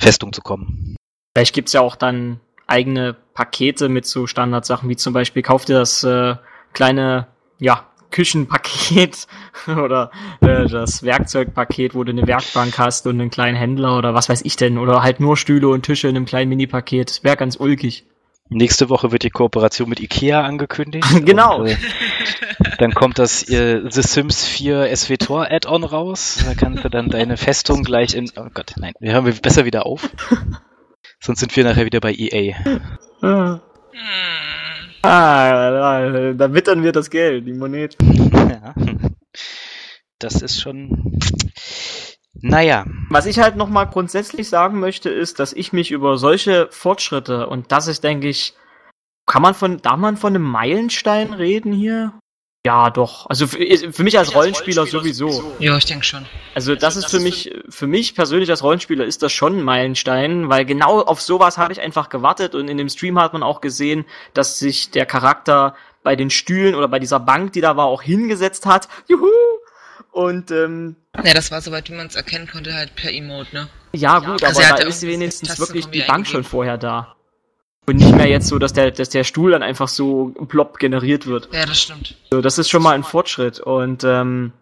Festung 0.00 0.34
zu 0.34 0.42
kommen. 0.42 0.96
Vielleicht 1.34 1.54
gibt's 1.54 1.72
ja 1.72 1.80
auch 1.80 1.96
dann 1.96 2.40
eigene 2.66 3.16
Pakete 3.34 3.88
mit 3.88 4.06
so 4.06 4.26
Standardsachen, 4.26 4.88
wie 4.88 4.96
zum 4.96 5.12
Beispiel 5.12 5.42
kauft 5.42 5.68
ihr 5.68 5.78
das 5.78 6.04
äh, 6.04 6.36
kleine, 6.72 7.28
ja, 7.58 7.86
Küchenpaket 8.12 9.26
oder 9.66 10.10
äh, 10.40 10.66
das 10.66 11.02
Werkzeugpaket, 11.02 11.94
wo 11.94 12.04
du 12.04 12.12
eine 12.12 12.26
Werkbank 12.26 12.78
hast 12.78 13.06
und 13.06 13.20
einen 13.20 13.30
kleinen 13.30 13.56
Händler 13.56 13.98
oder 13.98 14.14
was 14.14 14.28
weiß 14.28 14.42
ich 14.42 14.56
denn, 14.56 14.78
oder 14.78 15.02
halt 15.02 15.18
nur 15.18 15.36
Stühle 15.36 15.68
und 15.68 15.82
Tische 15.82 16.08
in 16.08 16.16
einem 16.16 16.26
kleinen 16.26 16.50
Mini-Paket. 16.50 17.20
Wäre 17.22 17.36
ganz 17.36 17.56
ulkig. 17.56 18.04
Nächste 18.48 18.90
Woche 18.90 19.12
wird 19.12 19.22
die 19.22 19.30
Kooperation 19.30 19.88
mit 19.88 20.00
Ikea 20.00 20.42
angekündigt. 20.42 21.06
genau. 21.24 21.60
Und, 21.60 21.68
äh, 21.68 21.76
dann 22.78 22.92
kommt 22.92 23.18
das 23.18 23.48
äh, 23.48 23.80
The 23.88 24.02
Sims 24.02 24.44
4 24.44 24.94
SWTOR 24.94 25.50
Add-on 25.50 25.84
raus. 25.84 26.44
Da 26.44 26.54
kannst 26.54 26.84
du 26.84 26.90
dann 26.90 27.08
deine 27.08 27.38
Festung 27.38 27.82
gleich 27.82 28.14
in. 28.14 28.30
Oh 28.36 28.48
Gott, 28.52 28.74
nein, 28.76 28.92
wir 29.00 29.12
hören 29.12 29.24
besser 29.40 29.64
wieder 29.64 29.86
auf. 29.86 30.10
Sonst 31.20 31.40
sind 31.40 31.56
wir 31.56 31.64
nachher 31.64 31.86
wieder 31.86 32.00
bei 32.00 32.12
EA. 32.12 32.56
Ah, 33.22 33.60
ah 35.02 36.32
da 36.32 36.54
wittern 36.54 36.82
wir 36.82 36.92
das 36.92 37.08
Geld, 37.08 37.46
die 37.46 37.52
Monete. 37.52 37.96
Ja. 38.02 38.74
Das 40.18 40.42
ist 40.42 40.60
schon. 40.60 41.18
Naja. 42.34 42.84
Was 43.10 43.26
ich 43.26 43.38
halt 43.38 43.56
nochmal 43.56 43.88
grundsätzlich 43.88 44.48
sagen 44.48 44.80
möchte, 44.80 45.10
ist, 45.10 45.38
dass 45.38 45.52
ich 45.52 45.72
mich 45.72 45.90
über 45.90 46.16
solche 46.18 46.68
Fortschritte, 46.70 47.46
und 47.48 47.70
das 47.70 47.86
ist, 47.86 48.02
denke 48.02 48.28
ich, 48.28 48.54
kann 49.26 49.42
man 49.42 49.54
von, 49.54 49.78
darf 49.78 49.98
man 49.98 50.16
von 50.16 50.34
einem 50.34 50.42
Meilenstein 50.42 51.32
reden 51.32 51.72
hier? 51.72 52.12
Ja, 52.64 52.90
doch. 52.90 53.26
Also 53.28 53.48
für, 53.48 53.92
für 53.92 54.04
mich 54.04 54.16
als 54.16 54.34
Rollenspieler, 54.36 54.86
sowieso. 54.86 55.52
Ja, 55.58 55.76
ich 55.76 55.84
denke 55.84 56.04
schon. 56.04 56.26
Also 56.54 56.76
das 56.76 56.94
ist 56.94 57.10
für 57.10 57.18
mich, 57.18 57.52
für 57.68 57.88
mich 57.88 58.14
persönlich 58.14 58.50
als 58.50 58.62
Rollenspieler 58.62 59.04
ist 59.04 59.22
das 59.22 59.32
schon 59.32 59.58
ein 59.58 59.62
Meilenstein, 59.62 60.48
weil 60.48 60.64
genau 60.64 61.00
auf 61.00 61.20
sowas 61.20 61.58
habe 61.58 61.72
ich 61.72 61.80
einfach 61.80 62.08
gewartet 62.08 62.54
und 62.54 62.68
in 62.68 62.78
dem 62.78 62.88
Stream 62.88 63.18
hat 63.18 63.32
man 63.32 63.42
auch 63.42 63.60
gesehen, 63.60 64.04
dass 64.32 64.60
sich 64.60 64.92
der 64.92 65.06
Charakter 65.06 65.74
bei 66.04 66.14
den 66.14 66.30
Stühlen 66.30 66.76
oder 66.76 66.86
bei 66.86 67.00
dieser 67.00 67.18
Bank, 67.18 67.52
die 67.52 67.60
da 67.60 67.76
war, 67.76 67.86
auch 67.86 68.02
hingesetzt 68.02 68.64
hat. 68.64 68.88
Juhu! 69.08 69.26
Und 70.12 70.52
ähm, 70.52 70.94
ja, 71.24 71.34
das 71.34 71.50
war 71.50 71.62
soweit, 71.62 71.88
wie 71.90 71.94
man 71.94 72.06
es 72.06 72.14
erkennen 72.14 72.46
konnte, 72.46 72.74
halt 72.74 72.94
per 72.94 73.12
Emote, 73.12 73.54
ne? 73.54 73.68
Ja, 73.92 74.20
gut, 74.20 74.44
also 74.44 74.62
aber 74.62 74.82
da 74.82 74.88
ist 74.88 75.02
wenigstens 75.02 75.58
wirklich 75.58 75.86
die 75.86 76.02
Bank 76.02 76.26
schon 76.26 76.44
vorher 76.44 76.78
da. 76.78 77.16
Und 77.86 77.96
nicht 77.96 78.14
mehr 78.14 78.28
jetzt 78.28 78.46
so, 78.46 78.58
dass 78.58 78.72
der, 78.72 78.92
dass 78.92 79.08
der 79.08 79.24
Stuhl 79.24 79.50
dann 79.50 79.62
einfach 79.62 79.88
so 79.88 80.28
plopp 80.48 80.78
generiert 80.78 81.26
wird. 81.26 81.48
Ja, 81.52 81.66
das 81.66 81.80
stimmt. 81.80 82.16
So, 82.30 82.40
das 82.40 82.58
ist 82.58 82.70
schon 82.70 82.82
mal 82.82 82.94
ein 82.94 83.02
Fortschritt. 83.02 83.58
Und 83.58 84.04
ähm, 84.04 84.52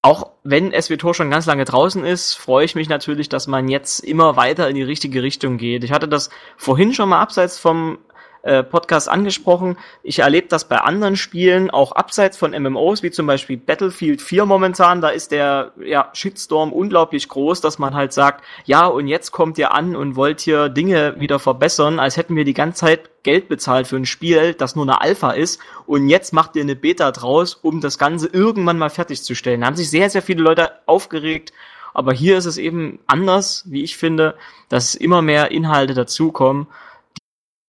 auch 0.00 0.30
wenn 0.42 0.72
SWTOR 0.72 1.12
schon 1.12 1.30
ganz 1.30 1.44
lange 1.44 1.66
draußen 1.66 2.04
ist, 2.04 2.34
freue 2.34 2.64
ich 2.64 2.74
mich 2.74 2.88
natürlich, 2.88 3.28
dass 3.28 3.46
man 3.46 3.68
jetzt 3.68 4.00
immer 4.00 4.36
weiter 4.36 4.68
in 4.68 4.76
die 4.76 4.82
richtige 4.82 5.22
Richtung 5.22 5.58
geht. 5.58 5.84
Ich 5.84 5.92
hatte 5.92 6.08
das 6.08 6.30
vorhin 6.56 6.94
schon 6.94 7.10
mal 7.10 7.20
abseits 7.20 7.58
vom 7.58 7.98
äh, 8.48 8.62
Podcast 8.62 9.10
angesprochen. 9.10 9.76
Ich 10.02 10.20
erlebe 10.20 10.48
das 10.48 10.66
bei 10.66 10.78
anderen 10.78 11.16
Spielen, 11.16 11.68
auch 11.70 11.92
abseits 11.92 12.38
von 12.38 12.52
MMOs, 12.52 13.02
wie 13.02 13.10
zum 13.10 13.26
Beispiel 13.26 13.58
Battlefield 13.58 14.22
4 14.22 14.46
momentan. 14.46 15.02
Da 15.02 15.10
ist 15.10 15.32
der 15.32 15.72
ja, 15.84 16.08
Shitstorm 16.14 16.72
unglaublich 16.72 17.28
groß, 17.28 17.60
dass 17.60 17.78
man 17.78 17.94
halt 17.94 18.14
sagt, 18.14 18.42
ja, 18.64 18.86
und 18.86 19.06
jetzt 19.06 19.32
kommt 19.32 19.58
ihr 19.58 19.74
an 19.74 19.94
und 19.94 20.16
wollt 20.16 20.40
hier 20.40 20.70
Dinge 20.70 21.20
wieder 21.20 21.38
verbessern, 21.38 21.98
als 21.98 22.16
hätten 22.16 22.36
wir 22.36 22.44
die 22.44 22.54
ganze 22.54 22.86
Zeit 22.86 23.10
Geld 23.22 23.50
bezahlt 23.50 23.86
für 23.86 23.96
ein 23.96 24.06
Spiel, 24.06 24.54
das 24.54 24.74
nur 24.74 24.86
eine 24.86 25.02
Alpha 25.02 25.32
ist 25.32 25.60
und 25.84 26.08
jetzt 26.08 26.32
macht 26.32 26.56
ihr 26.56 26.62
eine 26.62 26.76
Beta 26.76 27.10
draus, 27.12 27.52
um 27.52 27.82
das 27.82 27.98
Ganze 27.98 28.28
irgendwann 28.28 28.78
mal 28.78 28.88
fertigzustellen. 28.88 29.60
Da 29.60 29.66
haben 29.66 29.76
sich 29.76 29.90
sehr, 29.90 30.08
sehr 30.08 30.22
viele 30.22 30.42
Leute 30.42 30.70
aufgeregt, 30.86 31.52
aber 31.92 32.14
hier 32.14 32.38
ist 32.38 32.46
es 32.46 32.56
eben 32.56 33.00
anders, 33.06 33.64
wie 33.66 33.82
ich 33.82 33.98
finde, 33.98 34.36
dass 34.70 34.94
immer 34.94 35.20
mehr 35.20 35.50
Inhalte 35.50 35.92
dazukommen 35.92 36.66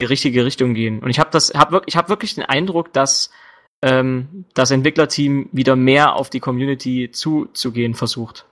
die 0.01 0.05
richtige 0.05 0.45
Richtung 0.45 0.73
gehen. 0.73 0.99
Und 0.99 1.09
ich 1.09 1.19
habe 1.19 1.29
das, 1.31 1.51
hab 1.53 1.71
wirklich, 1.71 1.93
ich 1.93 1.97
habe 1.97 2.09
wirklich 2.09 2.35
den 2.35 2.45
Eindruck, 2.45 2.93
dass 2.93 3.31
ähm, 3.81 4.45
das 4.53 4.71
Entwicklerteam 4.71 5.49
wieder 5.51 5.75
mehr 5.75 6.15
auf 6.15 6.29
die 6.29 6.39
Community 6.39 7.11
zuzugehen 7.11 7.93
versucht. 7.93 8.45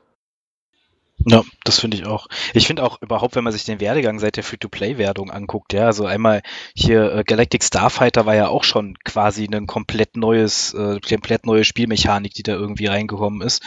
Ja, 1.26 1.44
das 1.64 1.80
finde 1.80 1.98
ich 1.98 2.06
auch. 2.06 2.28
Ich 2.54 2.68
finde 2.68 2.84
auch 2.84 3.02
überhaupt, 3.02 3.36
wenn 3.36 3.44
man 3.44 3.52
sich 3.52 3.66
den 3.66 3.80
Werdegang 3.80 4.20
seit 4.20 4.36
der 4.36 4.44
Free-to-Play-Wertung 4.44 5.32
anguckt, 5.32 5.74
ja, 5.74 5.86
also 5.86 6.06
einmal 6.06 6.44
hier 6.76 7.12
äh, 7.12 7.24
Galactic 7.24 7.64
Starfighter 7.64 8.28
war 8.28 8.36
ja 8.36 8.50
auch 8.50 8.64
schon 8.64 8.98
quasi 9.04 9.48
ein 9.52 9.66
komplett 9.66 10.16
neues, 10.16 10.76
äh, 10.76 11.00
komplett 11.00 11.46
neue 11.48 11.64
Spielmechanik, 11.64 12.34
die 12.34 12.44
da 12.44 12.54
irgendwie 12.54 12.86
reingekommen 12.86 13.42
ist. 13.42 13.64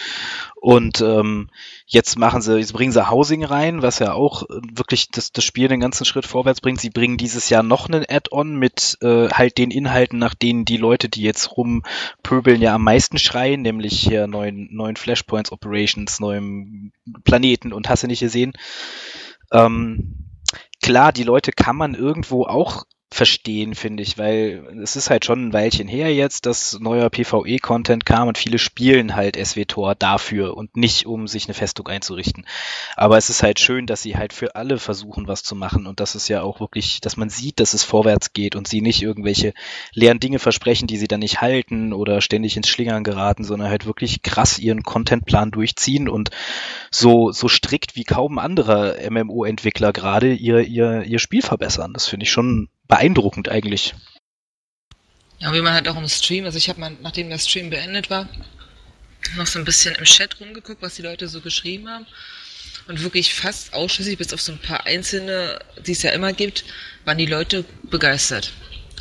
Und 0.61 1.01
ähm, 1.01 1.49
jetzt 1.87 2.19
machen 2.19 2.43
sie, 2.43 2.59
jetzt 2.59 2.75
bringen 2.75 2.93
sie 2.93 3.11
Housing 3.11 3.45
rein, 3.45 3.81
was 3.81 3.99
ja 3.99 4.13
auch 4.13 4.43
äh, 4.43 4.61
wirklich 4.75 5.09
das, 5.09 5.33
das 5.33 5.43
Spiel 5.43 5.69
den 5.69 5.81
ganzen 5.81 6.05
Schritt 6.05 6.27
vorwärts 6.27 6.61
bringt. 6.61 6.83
Sie 6.83 6.91
bringen 6.91 7.17
dieses 7.17 7.49
Jahr 7.49 7.63
noch 7.63 7.89
einen 7.89 8.05
Add-on 8.07 8.57
mit 8.57 8.99
äh, 9.01 9.31
halt 9.31 9.57
den 9.57 9.71
Inhalten, 9.71 10.19
nach 10.19 10.35
denen 10.35 10.67
die 10.67 10.77
Leute, 10.77 11.09
die 11.09 11.23
jetzt 11.23 11.57
rumpöbeln, 11.57 12.61
ja 12.61 12.75
am 12.75 12.85
meisten 12.85 13.19
schreien, 13.19 13.63
nämlich 13.63 14.01
hier 14.01 14.27
neuen, 14.27 14.69
neuen 14.71 14.97
Flashpoints 14.97 15.51
Operations, 15.51 16.21
neuem 16.21 16.93
Planeten 17.25 17.73
und 17.73 17.89
hast 17.89 18.03
du 18.03 18.07
nicht 18.07 18.21
gesehen. 18.21 18.53
Ähm, 19.53 20.29
klar, 20.83 21.11
die 21.13 21.25
Leute 21.25 21.53
kann 21.53 21.77
man 21.77 21.95
irgendwo 21.95 22.45
auch 22.45 22.85
verstehen, 23.13 23.75
finde 23.75 24.05
ich, 24.05 24.19
weil 24.19 24.65
es 24.83 24.95
ist 24.95 25.11
halt 25.11 25.25
schon 25.25 25.49
ein 25.49 25.53
Weilchen 25.53 25.89
her 25.89 26.15
jetzt, 26.15 26.47
dass 26.47 26.79
neuer 26.79 27.11
PvE-Content 27.11 28.07
kam 28.07 28.29
und 28.29 28.39
viele 28.39 28.59
spielen 28.59 29.17
halt 29.17 29.37
SWTOR 29.37 29.97
dafür 29.97 30.57
und 30.57 30.77
nicht, 30.77 31.07
um 31.07 31.27
sich 31.27 31.47
eine 31.47 31.55
Festung 31.55 31.89
einzurichten. 31.89 32.47
Aber 32.95 33.19
es 33.19 33.29
ist 33.29 33.43
halt 33.43 33.59
schön, 33.59 33.87
dass 33.87 34.03
sie 34.03 34.17
halt 34.17 34.33
für 34.33 34.55
alle 34.55 34.79
versuchen, 34.79 35.27
was 35.27 35.43
zu 35.43 35.57
machen 35.57 35.89
und 35.89 35.99
das 35.99 36.15
ist 36.15 36.29
ja 36.29 36.43
auch 36.43 36.61
wirklich, 36.61 37.01
dass 37.01 37.17
man 37.17 37.31
sieht, 37.31 37.59
dass 37.59 37.75
es 37.75 37.83
vorwärts 37.83 38.33
geht 38.33 38.55
und 38.55 38.69
sie 38.69 38.81
nicht 38.81 39.03
irgendwelche 39.03 39.55
leeren 39.93 40.21
Dinge 40.21 40.39
versprechen, 40.39 40.87
die 40.87 40.97
sie 40.97 41.09
dann 41.09 41.21
nicht 41.21 41.41
halten 41.41 41.93
oder 41.93 42.21
ständig 42.21 42.57
ins 42.57 42.69
Schlingern 42.69 43.03
geraten, 43.03 43.43
sondern 43.43 43.71
halt 43.71 43.87
wirklich 43.87 44.23
krass 44.23 44.59
ihren 44.61 44.85
Contentplan 44.85 45.51
durchziehen 45.51 46.09
und 46.09 46.31
so, 46.93 47.33
so 47.33 47.49
strikt 47.49 47.97
wie 47.97 48.05
kaum 48.05 48.39
andere 48.39 48.99
MMO-Entwickler 49.11 49.93
gerade 49.93 50.33
ihr, 50.33 50.61
ihr, 50.61 51.03
ihr 51.03 51.19
Spiel 51.19 51.43
verbessern. 51.43 51.93
Das 51.93 52.07
finde 52.07 52.25
ich 52.25 52.31
schon 52.31 52.69
beeindruckend 52.91 53.49
eigentlich. 53.49 53.95
Ja, 55.39 55.55
wie 55.55 55.63
man 55.63 55.73
halt 55.73 55.89
auch 55.89 55.97
im 55.97 56.07
Stream, 56.09 56.45
also 56.45 56.59
ich 56.59 56.69
habe 56.69 56.79
mal, 56.79 56.93
nachdem 57.01 57.31
der 57.31 57.39
Stream 57.39 57.71
beendet 57.71 58.11
war, 58.11 58.29
noch 59.37 59.47
so 59.47 59.59
ein 59.59 59.65
bisschen 59.65 59.95
im 59.95 60.05
Chat 60.05 60.39
rumgeguckt, 60.41 60.83
was 60.83 60.97
die 60.97 61.03
Leute 61.03 61.29
so 61.29 61.41
geschrieben 61.41 61.89
haben. 61.89 62.07
Und 62.89 63.03
wirklich 63.03 63.35
fast 63.35 63.73
ausschließlich, 63.73 64.19
bis 64.19 64.33
auf 64.33 64.43
so 64.43 64.53
ein 64.53 64.59
paar 64.59 64.85
einzelne, 64.87 65.61
die 65.87 65.93
es 65.93 66.03
ja 66.03 66.11
immer 66.11 66.33
gibt, 66.33 66.65
waren 67.05 67.19
die 67.19 67.27
Leute 67.27 67.65
begeistert. 67.85 68.53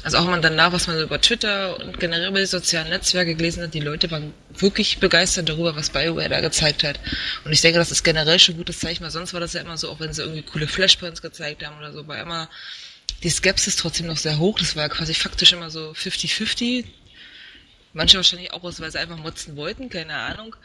Also 0.03 0.17
auch 0.17 0.25
man 0.25 0.41
danach, 0.41 0.71
was 0.71 0.87
man 0.87 0.97
so 0.97 1.03
über 1.03 1.19
Twitter 1.19 1.77
und 1.79 1.99
generell 1.99 2.29
über 2.29 2.39
die 2.39 2.45
sozialen 2.45 2.89
Netzwerke 2.89 3.35
gelesen 3.35 3.63
hat, 3.63 3.73
die 3.73 3.81
Leute 3.81 4.09
waren 4.11 4.33
wirklich 4.53 4.99
begeistert 4.99 5.49
darüber, 5.49 5.75
was 5.75 5.89
BioWare 5.89 6.29
da 6.29 6.39
gezeigt 6.39 6.83
hat. 6.83 6.99
Und 7.43 7.51
ich 7.51 7.61
denke, 7.61 7.79
das 7.79 7.91
ist 7.91 8.03
generell 8.03 8.39
schon 8.39 8.55
ein 8.55 8.59
gutes 8.59 8.79
Zeichen, 8.79 9.03
weil 9.03 9.11
sonst 9.11 9.33
war 9.33 9.41
das 9.41 9.53
ja 9.53 9.61
immer 9.61 9.77
so, 9.77 9.89
auch 9.89 9.99
wenn 9.99 10.13
sie 10.13 10.21
irgendwie 10.21 10.43
coole 10.43 10.67
Flashpoints 10.67 11.21
gezeigt 11.21 11.65
haben 11.65 11.77
oder 11.77 11.91
so, 11.91 12.07
war 12.07 12.19
immer 12.19 12.49
die 13.23 13.29
Skepsis 13.29 13.75
trotzdem 13.75 14.07
noch 14.07 14.17
sehr 14.17 14.39
hoch. 14.39 14.59
Das 14.59 14.75
war 14.75 14.89
quasi 14.89 15.13
faktisch 15.13 15.53
immer 15.53 15.69
so 15.69 15.91
50-50. 15.91 16.85
Manche 17.93 18.17
wahrscheinlich 18.17 18.53
auch 18.53 18.63
aus, 18.63 18.79
weil 18.79 18.91
sie 18.91 18.99
einfach 18.99 19.17
motzen 19.17 19.55
wollten, 19.55 19.89
keine 19.89 20.15
Ahnung. 20.15 20.55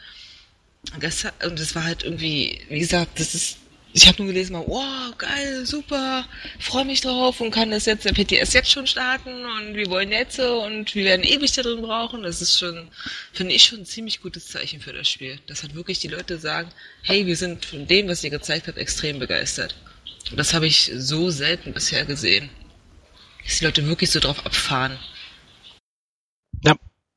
Und 0.93 1.03
das, 1.03 1.25
und 1.43 1.59
das 1.59 1.73
war 1.75 1.83
halt 1.83 2.03
irgendwie, 2.03 2.61
wie 2.69 2.79
gesagt, 2.79 3.19
das 3.19 3.33
ist 3.33 3.57
ich 3.95 4.07
habe 4.09 4.21
nur 4.21 4.33
gelesen, 4.33 4.51
mal, 4.51 4.65
wow, 4.67 5.17
geil, 5.17 5.65
super, 5.65 6.27
freue 6.59 6.83
mich 6.83 6.99
drauf 6.99 7.39
und 7.39 7.51
kann 7.51 7.71
das 7.71 7.85
jetzt, 7.85 8.03
der 8.03 8.11
PTS 8.11 8.51
jetzt 8.51 8.69
schon 8.69 8.85
starten 8.87 9.45
und 9.45 9.73
wir 9.73 9.89
wollen 9.89 10.11
jetzt 10.11 10.37
und 10.37 10.93
wir 10.95 11.05
werden 11.05 11.23
ewig 11.23 11.53
da 11.53 11.61
drin 11.61 11.81
brauchen. 11.81 12.23
Das 12.23 12.41
ist 12.41 12.59
schon, 12.59 12.89
finde 13.31 13.55
ich 13.55 13.63
schon 13.63 13.79
ein 13.79 13.85
ziemlich 13.85 14.21
gutes 14.21 14.49
Zeichen 14.49 14.81
für 14.81 14.91
das 14.91 15.07
Spiel. 15.07 15.39
Dass 15.47 15.63
halt 15.63 15.75
wirklich 15.75 15.99
die 15.99 16.09
Leute 16.09 16.37
sagen, 16.37 16.67
hey, 17.03 17.25
wir 17.25 17.37
sind 17.37 17.63
von 17.63 17.87
dem, 17.87 18.09
was 18.09 18.21
ihr 18.21 18.31
gezeigt 18.31 18.67
habt, 18.67 18.77
extrem 18.77 19.17
begeistert. 19.17 19.75
Das 20.31 20.53
habe 20.53 20.67
ich 20.67 20.91
so 20.95 21.29
selten 21.29 21.73
bisher 21.73 22.05
gesehen. 22.05 22.49
Dass 23.43 23.59
die 23.59 23.65
Leute 23.65 23.85
wirklich 23.87 24.09
so 24.09 24.19
drauf 24.19 24.45
abfahren. 24.45 24.97
Ja, 26.63 26.75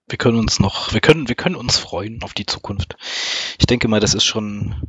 wir 0.08 0.18
können 0.18 0.38
uns 0.38 0.60
noch, 0.60 0.92
wir 0.92 1.00
können, 1.00 1.28
wir 1.28 1.34
können 1.34 1.56
uns 1.56 1.78
freuen 1.78 2.22
auf 2.22 2.34
die 2.34 2.46
Zukunft. 2.46 2.96
Ich 3.58 3.66
denke 3.66 3.88
mal, 3.88 4.00
das 4.00 4.14
ist 4.14 4.24
schon, 4.24 4.82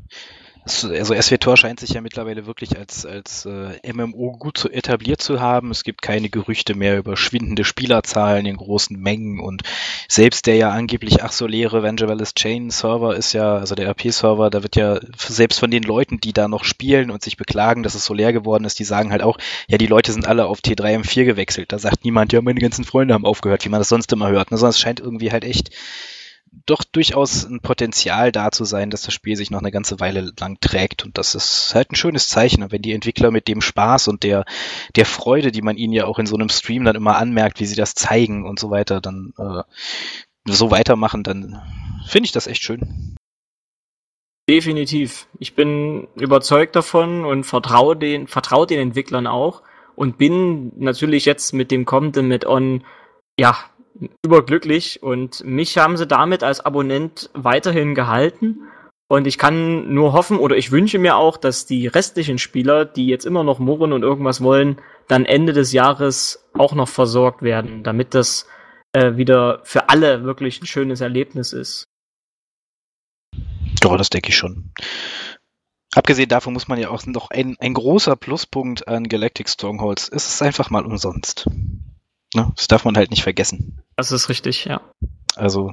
also 0.66 1.14
SWTOR 1.14 1.58
scheint 1.58 1.80
sich 1.80 1.92
ja 1.92 2.02
mittlerweile 2.02 2.46
wirklich 2.46 2.78
als, 2.78 3.06
als 3.06 3.46
äh, 3.46 3.94
MMO 3.94 4.34
gut 4.38 4.58
zu 4.58 4.70
etabliert 4.70 5.22
zu 5.22 5.40
haben. 5.40 5.72
Es 5.72 5.84
gibt 5.84 6.02
keine 6.02 6.30
Gerüchte 6.30 6.76
mehr 6.76 6.98
über 6.98 7.18
schwindende 7.18 7.64
Spielerzahlen 7.64 8.46
in 8.46 8.58
großen 8.58 9.00
Mengen 9.00 9.40
und 9.40 9.64
selbst 10.08 10.48
der 10.48 10.56
ja 10.56 10.72
angeblich 10.72 11.24
ach 11.24 11.32
so 11.32 11.48
leere 11.48 11.82
Vangelis 11.84 12.34
Chain 12.34 12.70
Server 12.70 13.16
ist 13.16 13.34
ja, 13.34 13.56
also 13.56 13.76
der 13.76 13.88
RP-Server, 13.90 14.50
da 14.50 14.64
wird 14.64 14.76
ja 14.76 15.00
selbst 15.18 15.60
von 15.60 15.72
den 15.72 15.84
Leuten, 15.84 16.20
die 16.20 16.34
da 16.34 16.48
noch 16.48 16.64
spielen 16.64 17.10
und 17.12 17.24
sich 17.24 17.38
beklagen, 17.38 17.84
dass 17.84 17.96
es 17.96 18.06
so 18.06 18.14
leer 18.14 18.34
geworden 18.34 18.66
ist, 18.66 18.80
die 18.80 18.84
sagen 18.84 19.12
halt 19.12 19.24
auch, 19.24 19.38
ja, 19.68 19.78
die 19.78 19.88
Leute 19.88 20.12
sind 20.12 20.28
alle 20.28 20.46
auf 20.46 20.60
T3 20.60 21.02
M4 21.02 21.26
gewechselt. 21.26 21.72
Da 21.72 21.80
sagt 21.80 22.04
niemand, 22.06 22.34
ja, 22.34 22.42
meine 22.42 22.60
ganzen 22.60 22.84
Freunde 22.84 23.14
haben 23.14 23.26
aufgehört, 23.26 23.66
wie 23.66 23.70
man 23.70 23.80
das 23.80 23.90
sonst 23.90 24.12
immer 24.12 24.30
hört. 24.30 24.52
Ne? 24.52 24.58
Sondern 24.58 24.72
es 24.72 24.80
scheint 24.80 25.00
irgendwie 25.00 25.32
halt 25.32 25.44
echt 25.44 25.72
doch 26.66 26.84
durchaus 26.84 27.46
ein 27.46 27.62
Potenzial 27.62 28.32
da 28.32 28.52
zu 28.52 28.66
sein, 28.66 28.90
dass 28.90 29.02
das 29.02 29.14
Spiel 29.14 29.36
sich 29.36 29.52
noch 29.52 29.60
eine 29.60 29.72
ganze 29.72 30.00
Weile 30.00 30.32
lang 30.40 30.60
trägt. 30.60 31.06
Und 31.06 31.18
das 31.18 31.36
ist 31.36 31.74
halt 31.74 31.92
ein 31.92 31.96
schönes 31.96 32.28
Zeichen. 32.28 32.72
wenn 32.72 32.82
die 32.82 32.94
Entwickler 32.94 33.32
mit 33.32 33.48
dem 33.48 33.62
Spaß 33.62 34.08
und 34.08 34.24
der, 34.24 34.46
der 34.96 35.06
Freude, 35.06 35.52
die 35.52 35.62
man 35.62 35.78
ihnen 35.78 35.94
ja 35.94 36.06
auch 36.06 36.20
in 36.20 36.26
so 36.26 36.36
einem 36.36 36.50
Stream 36.50 36.84
dann 36.84 36.96
immer 36.96 37.18
anmerkt, 37.18 37.60
wie 37.60 37.66
sie 37.66 37.76
das 37.76 37.96
zeigen 37.96 38.48
und 38.48 38.60
so 38.60 38.70
weiter, 38.70 39.02
dann 39.02 39.34
äh, 39.38 39.64
so 40.46 40.72
weitermachen, 40.72 41.24
dann 41.24 41.62
finde 42.08 42.26
ich 42.26 42.32
das 42.32 42.48
echt 42.48 42.64
schön. 42.64 43.16
Definitiv. 44.50 45.28
Ich 45.38 45.54
bin 45.54 46.08
überzeugt 46.16 46.76
davon 46.76 47.24
und 47.24 47.44
vertraue 47.44 47.96
den, 47.96 48.28
vertraue 48.28 48.66
den 48.66 48.80
Entwicklern 48.80 49.28
auch 49.28 49.62
und 49.96 50.18
bin 50.18 50.72
natürlich 50.78 51.26
jetzt 51.26 51.54
mit 51.54 51.70
dem 51.70 51.86
kommenden 51.86 52.28
mit 52.28 52.46
On, 52.46 52.84
ja, 53.40 53.58
überglücklich 54.24 55.04
und 55.04 55.44
mich 55.44 55.78
haben 55.78 55.98
sie 55.98 56.08
damit 56.08 56.44
als 56.44 56.62
Abonnent 56.62 57.30
weiterhin 57.34 57.96
gehalten. 57.96 58.62
Und 59.12 59.26
ich 59.26 59.40
kann 59.40 59.92
nur 59.92 60.14
hoffen 60.14 60.38
oder 60.38 60.56
ich 60.56 60.72
wünsche 60.72 61.00
mir 61.00 61.16
auch, 61.16 61.38
dass 61.38 61.66
die 61.66 61.88
restlichen 61.88 62.38
Spieler, 62.38 62.86
die 62.86 63.08
jetzt 63.08 63.26
immer 63.26 63.44
noch 63.44 63.58
murren 63.58 63.92
und 63.92 64.04
irgendwas 64.04 64.42
wollen, 64.42 64.80
dann 65.08 65.26
Ende 65.26 65.52
des 65.52 65.72
Jahres 65.74 66.48
auch 66.54 66.76
noch 66.76 66.88
versorgt 66.88 67.42
werden, 67.42 67.82
damit 67.84 68.14
das 68.14 68.48
äh, 68.94 69.18
wieder 69.18 69.62
für 69.64 69.90
alle 69.90 70.24
wirklich 70.24 70.62
ein 70.62 70.68
schönes 70.68 71.02
Erlebnis 71.02 71.54
ist. 71.54 71.86
Ja, 73.84 73.98
das 73.98 74.10
denke 74.12 74.30
ich 74.30 74.38
schon. 74.38 74.72
Abgesehen 75.96 76.30
davon 76.30 76.54
muss 76.54 76.68
man 76.68 76.80
ja 76.80 76.90
auch 76.90 77.06
noch 77.08 77.32
ein, 77.32 77.56
ein 77.60 77.74
großer 77.74 78.16
Pluspunkt 78.16 78.88
an 78.88 79.10
Galactic 79.10 79.50
Strongholds. 79.50 80.08
ist 80.08 80.28
Es 80.28 80.42
einfach 80.42 80.70
mal 80.70 80.86
umsonst. 80.86 81.48
Ne? 82.36 82.52
Das 82.56 82.68
darf 82.68 82.86
man 82.86 82.98
halt 82.98 83.10
nicht 83.10 83.24
vergessen. 83.24 83.82
Das 83.96 84.12
ist 84.12 84.30
richtig, 84.30 84.66
ja. 84.66 84.82
Also, 85.36 85.72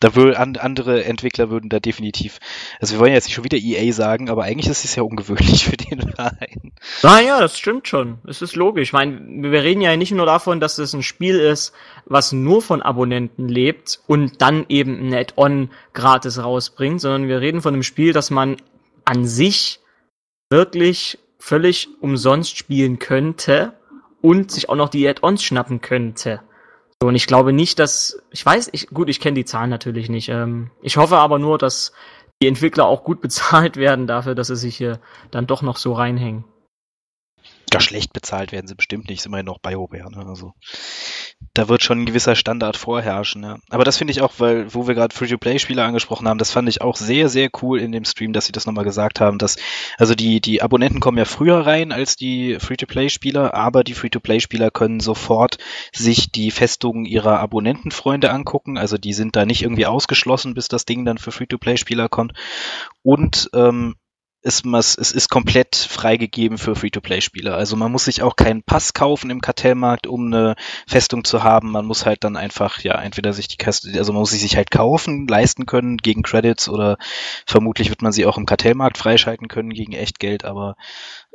da 0.00 0.14
würden 0.14 0.56
andere 0.56 1.04
Entwickler 1.04 1.50
würden 1.50 1.70
da 1.70 1.80
definitiv, 1.80 2.38
also 2.80 2.94
wir 2.94 3.00
wollen 3.00 3.12
jetzt 3.12 3.24
nicht 3.24 3.34
schon 3.34 3.44
wieder 3.44 3.58
EA 3.58 3.92
sagen, 3.92 4.30
aber 4.30 4.44
eigentlich 4.44 4.68
ist 4.68 4.84
es 4.84 4.94
ja 4.94 5.02
ungewöhnlich 5.02 5.64
für 5.68 5.76
den 5.76 6.00
Verein. 6.12 6.72
Naja, 7.02 7.40
das 7.40 7.58
stimmt 7.58 7.88
schon. 7.88 8.18
Es 8.26 8.40
ist 8.40 8.54
logisch. 8.54 8.88
Ich 8.88 8.92
meine, 8.92 9.20
wir 9.52 9.62
reden 9.62 9.80
ja 9.80 9.96
nicht 9.96 10.12
nur 10.12 10.26
davon, 10.26 10.60
dass 10.60 10.78
es 10.78 10.92
ein 10.92 11.02
Spiel 11.02 11.38
ist, 11.40 11.72
was 12.04 12.32
nur 12.32 12.62
von 12.62 12.80
Abonnenten 12.80 13.48
lebt 13.48 14.00
und 14.06 14.40
dann 14.40 14.66
eben 14.68 15.08
ein 15.08 15.14
Add-on 15.14 15.70
gratis 15.94 16.42
rausbringt, 16.42 17.00
sondern 17.00 17.28
wir 17.28 17.40
reden 17.40 17.60
von 17.60 17.74
einem 17.74 17.82
Spiel, 17.82 18.12
das 18.12 18.30
man 18.30 18.56
an 19.04 19.26
sich 19.26 19.80
wirklich 20.48 21.18
völlig 21.40 21.88
umsonst 22.00 22.56
spielen 22.56 22.98
könnte 22.98 23.77
und 24.20 24.50
sich 24.50 24.68
auch 24.68 24.76
noch 24.76 24.88
die 24.88 25.08
Add-ons 25.08 25.42
schnappen 25.42 25.80
könnte. 25.80 26.40
So, 27.00 27.08
und 27.08 27.14
ich 27.14 27.26
glaube 27.26 27.52
nicht, 27.52 27.78
dass, 27.78 28.20
ich 28.30 28.44
weiß, 28.44 28.70
ich, 28.72 28.88
gut, 28.88 29.08
ich 29.08 29.20
kenne 29.20 29.36
die 29.36 29.44
Zahlen 29.44 29.70
natürlich 29.70 30.08
nicht. 30.08 30.28
Ähm, 30.28 30.70
ich 30.82 30.96
hoffe 30.96 31.16
aber 31.16 31.38
nur, 31.38 31.58
dass 31.58 31.92
die 32.42 32.48
Entwickler 32.48 32.86
auch 32.86 33.04
gut 33.04 33.20
bezahlt 33.22 33.76
werden 33.76 34.06
dafür, 34.06 34.34
dass 34.34 34.48
sie 34.48 34.56
sich 34.56 34.76
hier 34.76 35.00
dann 35.30 35.46
doch 35.46 35.62
noch 35.62 35.76
so 35.76 35.92
reinhängen. 35.92 36.44
Ja, 37.72 37.80
schlecht 37.80 38.12
bezahlt 38.12 38.50
werden 38.50 38.66
sie 38.66 38.74
bestimmt 38.74 39.08
nicht, 39.08 39.18
ist 39.18 39.26
immerhin 39.26 39.46
noch 39.46 39.58
BioWare, 39.58 40.10
ne? 40.10 40.26
Also 40.26 40.54
da 41.54 41.68
wird 41.68 41.82
schon 41.82 42.02
ein 42.02 42.06
gewisser 42.06 42.36
Standard 42.36 42.76
vorherrschen. 42.76 43.42
Ja. 43.42 43.58
Aber 43.70 43.84
das 43.84 43.96
finde 43.96 44.12
ich 44.12 44.22
auch, 44.22 44.34
weil, 44.38 44.72
wo 44.72 44.86
wir 44.86 44.94
gerade 44.94 45.14
Free-to-Play-Spiele 45.14 45.82
angesprochen 45.82 46.28
haben, 46.28 46.38
das 46.38 46.52
fand 46.52 46.68
ich 46.68 46.82
auch 46.82 46.96
sehr, 46.96 47.28
sehr 47.28 47.50
cool 47.62 47.80
in 47.80 47.90
dem 47.90 48.04
Stream, 48.04 48.32
dass 48.32 48.46
sie 48.46 48.52
das 48.52 48.66
nochmal 48.66 48.84
gesagt 48.84 49.20
haben, 49.20 49.38
dass, 49.38 49.56
also 49.98 50.14
die, 50.14 50.40
die 50.40 50.62
Abonnenten 50.62 51.00
kommen 51.00 51.18
ja 51.18 51.24
früher 51.24 51.66
rein 51.66 51.90
als 51.90 52.16
die 52.16 52.58
Free-to-Play-Spieler, 52.60 53.54
aber 53.54 53.82
die 53.82 53.94
Free-to-Play-Spieler 53.94 54.70
können 54.70 55.00
sofort 55.00 55.58
sich 55.92 56.30
die 56.30 56.50
Festungen 56.50 57.04
ihrer 57.04 57.40
Abonnentenfreunde 57.40 58.30
angucken. 58.30 58.78
Also 58.78 58.96
die 58.96 59.12
sind 59.12 59.34
da 59.34 59.44
nicht 59.44 59.62
irgendwie 59.62 59.86
ausgeschlossen, 59.86 60.54
bis 60.54 60.68
das 60.68 60.84
Ding 60.84 61.04
dann 61.04 61.18
für 61.18 61.32
Free-to-Play-Spieler 61.32 62.08
kommt. 62.08 62.34
Und 63.02 63.50
ähm, 63.52 63.96
ist, 64.42 64.64
es 64.64 65.12
ist 65.12 65.28
komplett 65.28 65.74
freigegeben 65.74 66.58
für 66.58 66.76
Free-to-Play-Spieler. 66.76 67.56
Also 67.56 67.76
man 67.76 67.90
muss 67.90 68.04
sich 68.04 68.22
auch 68.22 68.36
keinen 68.36 68.62
Pass 68.62 68.94
kaufen 68.94 69.30
im 69.30 69.40
Kartellmarkt, 69.40 70.06
um 70.06 70.26
eine 70.26 70.54
Festung 70.86 71.24
zu 71.24 71.42
haben. 71.42 71.72
Man 71.72 71.86
muss 71.86 72.06
halt 72.06 72.22
dann 72.24 72.36
einfach, 72.36 72.80
ja, 72.80 73.00
entweder 73.00 73.32
sich 73.32 73.48
die 73.48 73.56
Kaste, 73.56 73.90
also 73.98 74.12
man 74.12 74.20
muss 74.20 74.30
sie 74.30 74.38
sich 74.38 74.56
halt 74.56 74.70
kaufen, 74.70 75.26
leisten 75.26 75.66
können 75.66 75.96
gegen 75.96 76.22
Credits 76.22 76.68
oder 76.68 76.98
vermutlich 77.46 77.90
wird 77.90 78.02
man 78.02 78.12
sie 78.12 78.26
auch 78.26 78.38
im 78.38 78.46
Kartellmarkt 78.46 78.98
freischalten 78.98 79.48
können 79.48 79.70
gegen 79.70 79.92
Echtgeld, 79.92 80.44
aber 80.44 80.76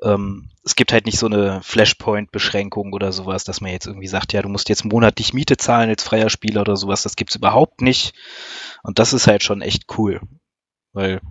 ähm, 0.01 0.49
es 0.63 0.75
gibt 0.75 0.93
halt 0.93 1.05
nicht 1.05 1.19
so 1.19 1.25
eine 1.25 1.61
Flashpoint-Beschränkung 1.61 2.93
oder 2.93 3.11
sowas, 3.11 3.43
dass 3.43 3.61
man 3.61 3.71
jetzt 3.71 3.87
irgendwie 3.87 4.07
sagt, 4.07 4.33
ja, 4.33 4.41
du 4.41 4.49
musst 4.49 4.69
jetzt 4.69 4.85
monatlich 4.85 5.33
Miete 5.33 5.57
zahlen 5.57 5.89
als 5.89 6.03
freier 6.03 6.29
Spieler 6.29 6.61
oder 6.61 6.77
sowas. 6.77 7.03
Das 7.03 7.15
gibt's 7.15 7.35
überhaupt 7.35 7.81
nicht. 7.81 8.13
Und 8.81 8.99
das 8.99 9.13
ist 9.13 9.27
halt 9.27 9.43
schon 9.43 9.61
echt 9.61 9.85
cool. 9.97 10.21
Weil 10.93 11.21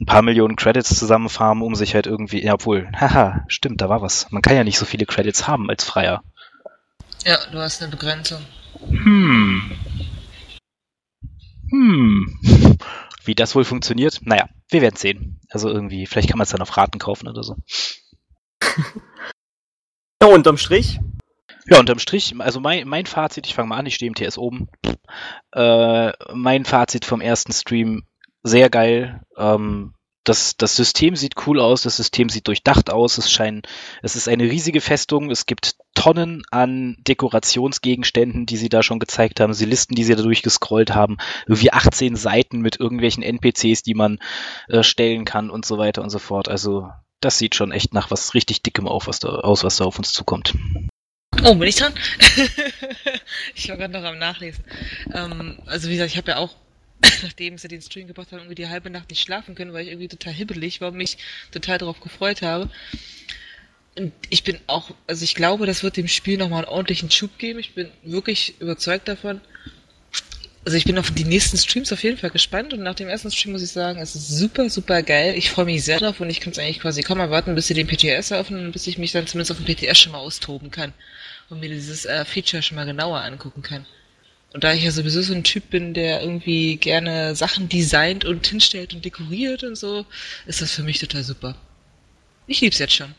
ein 0.00 0.06
paar 0.06 0.22
Millionen 0.22 0.56
Credits 0.56 0.96
zusammenfarmen, 0.96 1.62
um 1.62 1.74
sich 1.74 1.94
halt 1.94 2.06
irgendwie, 2.06 2.42
ja, 2.44 2.54
obwohl, 2.54 2.90
haha, 2.96 3.44
stimmt, 3.48 3.80
da 3.80 3.88
war 3.88 4.02
was. 4.02 4.30
Man 4.30 4.42
kann 4.42 4.56
ja 4.56 4.64
nicht 4.64 4.78
so 4.78 4.86
viele 4.86 5.06
Credits 5.06 5.46
haben 5.46 5.68
als 5.68 5.84
Freier. 5.84 6.22
Ja, 7.24 7.38
du 7.52 7.58
hast 7.58 7.82
eine 7.82 7.90
Begrenzung. 7.90 8.40
Hm. 8.88 9.72
Hm. 11.70 12.78
Wie 13.24 13.34
das 13.34 13.54
wohl 13.54 13.64
funktioniert? 13.64 14.20
Naja, 14.22 14.48
wir 14.70 14.80
werden 14.80 14.96
sehen. 14.96 15.40
Also 15.50 15.68
irgendwie, 15.68 16.06
vielleicht 16.06 16.30
kann 16.30 16.38
man 16.38 16.44
es 16.44 16.50
dann 16.50 16.62
auf 16.62 16.76
Raten 16.76 16.98
kaufen 16.98 17.28
oder 17.28 17.42
so. 17.42 17.56
ja, 20.22 20.28
unterm 20.28 20.56
Strich? 20.56 21.00
Ja, 21.66 21.78
unterm 21.78 21.98
Strich, 21.98 22.34
also 22.38 22.58
mein, 22.58 22.88
mein 22.88 23.06
Fazit, 23.06 23.46
ich 23.46 23.54
fange 23.54 23.68
mal 23.68 23.76
an, 23.76 23.86
ich 23.86 23.94
stehe 23.94 24.08
im 24.08 24.14
TS 24.14 24.38
oben. 24.38 24.68
Äh, 25.52 26.12
mein 26.32 26.64
Fazit 26.64 27.04
vom 27.04 27.20
ersten 27.20 27.52
Stream, 27.52 28.04
sehr 28.42 28.70
geil. 28.70 29.20
Ähm, 29.36 29.94
das, 30.24 30.56
das 30.56 30.76
System 30.76 31.16
sieht 31.16 31.46
cool 31.46 31.60
aus, 31.60 31.82
das 31.82 31.96
System 31.96 32.28
sieht 32.28 32.46
durchdacht 32.46 32.90
aus, 32.90 33.16
es 33.16 33.30
scheint, 33.30 33.66
es 34.02 34.16
ist 34.16 34.28
eine 34.28 34.44
riesige 34.44 34.80
Festung, 34.80 35.30
es 35.30 35.46
gibt 35.46 35.76
Tonnen 35.94 36.42
an 36.50 36.96
Dekorationsgegenständen, 37.08 38.44
die 38.44 38.58
sie 38.58 38.68
da 38.68 38.82
schon 38.82 38.98
gezeigt 38.98 39.40
haben, 39.40 39.54
sie 39.54 39.64
Listen, 39.64 39.94
die 39.94 40.04
sie 40.04 40.14
da 40.14 40.22
durchgescrollt 40.22 40.94
haben, 40.94 41.16
irgendwie 41.46 41.72
18 41.72 42.16
Seiten 42.16 42.60
mit 42.60 42.78
irgendwelchen 42.78 43.22
NPCs, 43.22 43.82
die 43.82 43.94
man 43.94 44.18
äh, 44.68 44.82
stellen 44.82 45.24
kann 45.24 45.50
und 45.50 45.64
so 45.64 45.78
weiter 45.78 46.02
und 46.02 46.10
so 46.10 46.18
fort. 46.18 46.48
Also 46.48 46.90
das 47.20 47.38
sieht 47.38 47.54
schon 47.54 47.72
echt 47.72 47.94
nach 47.94 48.10
was 48.10 48.34
richtig 48.34 48.62
dickem 48.62 48.86
auf, 48.86 49.06
was 49.06 49.20
da, 49.20 49.28
aus, 49.28 49.64
was 49.64 49.76
da 49.76 49.84
auf 49.84 49.98
uns 49.98 50.12
zukommt. 50.12 50.54
Oh, 51.44 51.54
bin 51.54 51.68
ich 51.68 51.76
dran? 51.76 51.94
ich 53.54 53.68
war 53.70 53.76
gerade 53.78 53.92
noch 53.92 54.04
am 54.04 54.18
Nachlesen. 54.18 54.64
Ähm, 55.12 55.58
also 55.64 55.88
wie 55.88 55.94
gesagt, 55.94 56.10
ich 56.10 56.18
habe 56.18 56.32
ja 56.32 56.36
auch 56.36 56.54
nachdem 57.22 57.58
sie 57.58 57.68
den 57.68 57.82
Stream 57.82 58.06
gebracht 58.06 58.32
haben, 58.32 58.40
irgendwie 58.40 58.56
die 58.56 58.68
halbe 58.68 58.90
Nacht 58.90 59.10
nicht 59.10 59.22
schlafen 59.22 59.54
können, 59.54 59.72
weil 59.72 59.82
ich 59.82 59.88
irgendwie 59.88 60.08
total 60.08 60.32
hibbelig 60.32 60.80
war 60.80 60.88
und 60.88 60.96
mich 60.96 61.18
total 61.50 61.78
darauf 61.78 62.00
gefreut 62.00 62.42
habe. 62.42 62.70
Und 63.96 64.12
ich 64.28 64.44
bin 64.44 64.58
auch, 64.66 64.90
also 65.06 65.24
ich 65.24 65.34
glaube, 65.34 65.66
das 65.66 65.82
wird 65.82 65.96
dem 65.96 66.08
Spiel 66.08 66.38
nochmal 66.38 66.64
einen 66.64 66.72
ordentlichen 66.72 67.10
Schub 67.10 67.38
geben. 67.38 67.58
Ich 67.58 67.74
bin 67.74 67.90
wirklich 68.02 68.60
überzeugt 68.60 69.08
davon. 69.08 69.40
Also 70.64 70.76
ich 70.76 70.84
bin 70.84 70.98
auf 70.98 71.10
die 71.10 71.24
nächsten 71.24 71.56
Streams 71.56 71.90
auf 71.90 72.02
jeden 72.02 72.18
Fall 72.18 72.30
gespannt 72.30 72.74
und 72.74 72.82
nach 72.82 72.94
dem 72.94 73.08
ersten 73.08 73.30
Stream 73.30 73.52
muss 73.52 73.62
ich 73.62 73.70
sagen, 73.70 73.98
es 73.98 74.14
ist 74.14 74.28
super, 74.28 74.68
super 74.68 75.02
geil. 75.02 75.34
Ich 75.36 75.50
freue 75.50 75.64
mich 75.64 75.82
sehr 75.84 75.98
drauf 75.98 76.20
und 76.20 76.28
ich 76.28 76.40
kann 76.40 76.52
es 76.52 76.58
eigentlich 76.58 76.80
quasi 76.80 77.02
kaum 77.02 77.18
erwarten, 77.18 77.54
bis 77.54 77.66
sie 77.66 77.74
den 77.74 77.86
PTS 77.86 78.30
eröffnen 78.30 78.66
und 78.66 78.72
bis 78.72 78.86
ich 78.86 78.98
mich 78.98 79.12
dann 79.12 79.26
zumindest 79.26 79.52
auf 79.52 79.56
dem 79.56 79.74
PTS 79.74 79.98
schon 79.98 80.12
mal 80.12 80.18
austoben 80.18 80.70
kann 80.70 80.92
und 81.48 81.60
mir 81.60 81.70
dieses 81.70 82.04
äh, 82.04 82.26
Feature 82.26 82.62
schon 82.62 82.76
mal 82.76 82.84
genauer 82.84 83.22
angucken 83.22 83.62
kann. 83.62 83.86
Und 84.52 84.64
da 84.64 84.72
ich 84.72 84.82
ja 84.82 84.90
sowieso 84.90 85.22
so 85.22 85.32
ein 85.32 85.44
Typ 85.44 85.70
bin, 85.70 85.94
der 85.94 86.22
irgendwie 86.22 86.76
gerne 86.76 87.36
Sachen 87.36 87.68
designt 87.68 88.24
und 88.24 88.46
hinstellt 88.46 88.94
und 88.94 89.04
dekoriert 89.04 89.62
und 89.62 89.76
so, 89.76 90.04
ist 90.46 90.60
das 90.60 90.72
für 90.72 90.82
mich 90.82 90.98
total 90.98 91.22
super. 91.22 91.54
Ich 92.46 92.60
lieb's 92.60 92.78
jetzt 92.78 92.94
schon. 92.94 93.14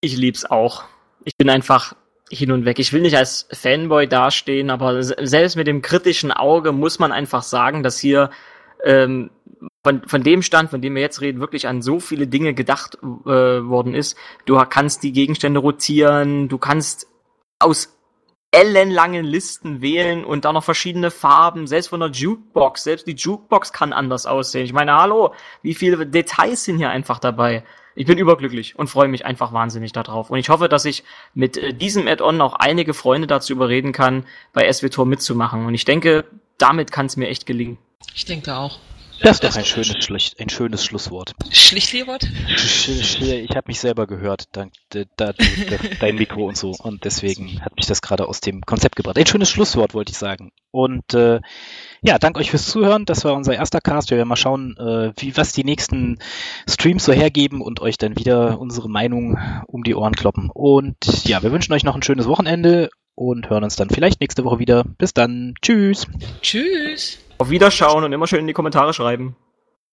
Ich 0.00 0.16
lieb's 0.16 0.44
auch. 0.44 0.84
Ich 1.24 1.36
bin 1.36 1.48
einfach 1.48 1.94
hin 2.30 2.50
und 2.50 2.64
weg. 2.64 2.78
Ich 2.78 2.92
will 2.92 3.02
nicht 3.02 3.16
als 3.16 3.46
Fanboy 3.52 4.08
dastehen, 4.08 4.70
aber 4.70 5.02
selbst 5.02 5.56
mit 5.56 5.66
dem 5.66 5.82
kritischen 5.82 6.32
Auge 6.32 6.72
muss 6.72 6.98
man 6.98 7.12
einfach 7.12 7.42
sagen, 7.42 7.82
dass 7.82 7.98
hier 7.98 8.30
ähm, 8.84 9.30
von, 9.84 10.06
von 10.08 10.22
dem 10.22 10.42
Stand, 10.42 10.70
von 10.70 10.80
dem 10.80 10.94
wir 10.94 11.02
jetzt 11.02 11.20
reden, 11.20 11.40
wirklich 11.40 11.68
an 11.68 11.82
so 11.82 12.00
viele 12.00 12.26
Dinge 12.26 12.54
gedacht 12.54 12.98
äh, 13.02 13.04
worden 13.04 13.94
ist. 13.94 14.16
Du 14.46 14.56
kannst 14.68 15.02
die 15.02 15.12
Gegenstände 15.12 15.60
rotieren, 15.60 16.48
du 16.48 16.58
kannst 16.58 17.06
aus 17.58 17.99
ellenlangen 18.52 19.24
Listen 19.24 19.80
wählen 19.80 20.24
und 20.24 20.44
dann 20.44 20.54
noch 20.54 20.64
verschiedene 20.64 21.10
Farben, 21.10 21.66
selbst 21.66 21.88
von 21.88 22.00
der 22.00 22.10
Jukebox, 22.10 22.82
selbst 22.82 23.06
die 23.06 23.14
Jukebox 23.14 23.72
kann 23.72 23.92
anders 23.92 24.26
aussehen. 24.26 24.64
Ich 24.64 24.72
meine, 24.72 24.94
hallo, 24.94 25.34
wie 25.62 25.74
viele 25.74 26.06
Details 26.06 26.64
sind 26.64 26.78
hier 26.78 26.90
einfach 26.90 27.20
dabei? 27.20 27.64
Ich 27.94 28.06
bin 28.06 28.18
überglücklich 28.18 28.78
und 28.78 28.88
freue 28.88 29.08
mich 29.08 29.26
einfach 29.26 29.52
wahnsinnig 29.52 29.92
darauf. 29.92 30.30
Und 30.30 30.38
ich 30.38 30.48
hoffe, 30.48 30.68
dass 30.68 30.84
ich 30.84 31.04
mit 31.34 31.56
äh, 31.56 31.74
diesem 31.74 32.06
Add-on 32.08 32.40
auch 32.40 32.54
einige 32.54 32.94
Freunde 32.94 33.26
dazu 33.26 33.52
überreden 33.52 33.92
kann, 33.92 34.24
bei 34.52 34.72
SWTOR 34.72 35.06
mitzumachen. 35.06 35.66
Und 35.66 35.74
ich 35.74 35.84
denke, 35.84 36.24
damit 36.56 36.92
kann 36.92 37.06
es 37.06 37.16
mir 37.16 37.28
echt 37.28 37.46
gelingen. 37.46 37.78
Ich 38.14 38.24
denke 38.24 38.56
auch. 38.56 38.78
Das 39.22 39.32
ist 39.32 39.44
doch 39.44 39.56
ein 39.56 39.64
schönes, 39.64 40.04
Schlicht, 40.04 40.40
ein 40.40 40.48
schönes 40.48 40.84
Schlusswort. 40.84 41.34
Schlichtwort? 41.50 42.26
Ich 42.48 43.50
habe 43.50 43.64
mich 43.66 43.80
selber 43.80 44.06
gehört, 44.06 44.44
dank 44.52 44.72
da, 44.90 45.04
da, 45.16 45.32
dein 46.00 46.16
Mikro 46.16 46.46
und 46.46 46.56
so. 46.56 46.70
Und 46.70 47.04
deswegen 47.04 47.60
hat 47.62 47.76
mich 47.76 47.86
das 47.86 48.00
gerade 48.00 48.26
aus 48.26 48.40
dem 48.40 48.62
Konzept 48.62 48.96
gebracht. 48.96 49.18
Ein 49.18 49.26
schönes 49.26 49.50
Schlusswort, 49.50 49.92
wollte 49.92 50.12
ich 50.12 50.18
sagen. 50.18 50.52
Und 50.70 51.14
äh, 51.14 51.40
ja, 52.02 52.18
danke 52.18 52.40
euch 52.40 52.50
fürs 52.50 52.66
Zuhören. 52.66 53.04
Das 53.04 53.24
war 53.24 53.34
unser 53.34 53.54
erster 53.54 53.80
Cast. 53.80 54.10
Wir 54.10 54.16
werden 54.16 54.28
mal 54.28 54.36
schauen, 54.36 54.76
äh, 54.78 55.12
wie 55.18 55.36
was 55.36 55.52
die 55.52 55.64
nächsten 55.64 56.18
Streams 56.68 57.04
so 57.04 57.12
hergeben 57.12 57.60
und 57.60 57.80
euch 57.80 57.98
dann 57.98 58.16
wieder 58.16 58.58
unsere 58.58 58.88
Meinung 58.88 59.38
um 59.66 59.82
die 59.84 59.94
Ohren 59.94 60.14
kloppen. 60.14 60.50
Und 60.52 60.96
ja, 61.24 61.42
wir 61.42 61.52
wünschen 61.52 61.72
euch 61.74 61.84
noch 61.84 61.94
ein 61.94 62.02
schönes 62.02 62.26
Wochenende 62.26 62.88
und 63.14 63.50
hören 63.50 63.64
uns 63.64 63.76
dann 63.76 63.90
vielleicht 63.90 64.20
nächste 64.20 64.44
Woche 64.44 64.58
wieder. 64.58 64.84
Bis 64.96 65.12
dann. 65.12 65.54
Tschüss. 65.60 66.06
Tschüss. 66.40 67.18
Auf 67.40 67.48
Wiederschauen 67.48 68.04
und 68.04 68.12
immer 68.12 68.26
schön 68.26 68.40
in 68.40 68.46
die 68.48 68.52
Kommentare 68.52 68.92
schreiben. 68.92 69.34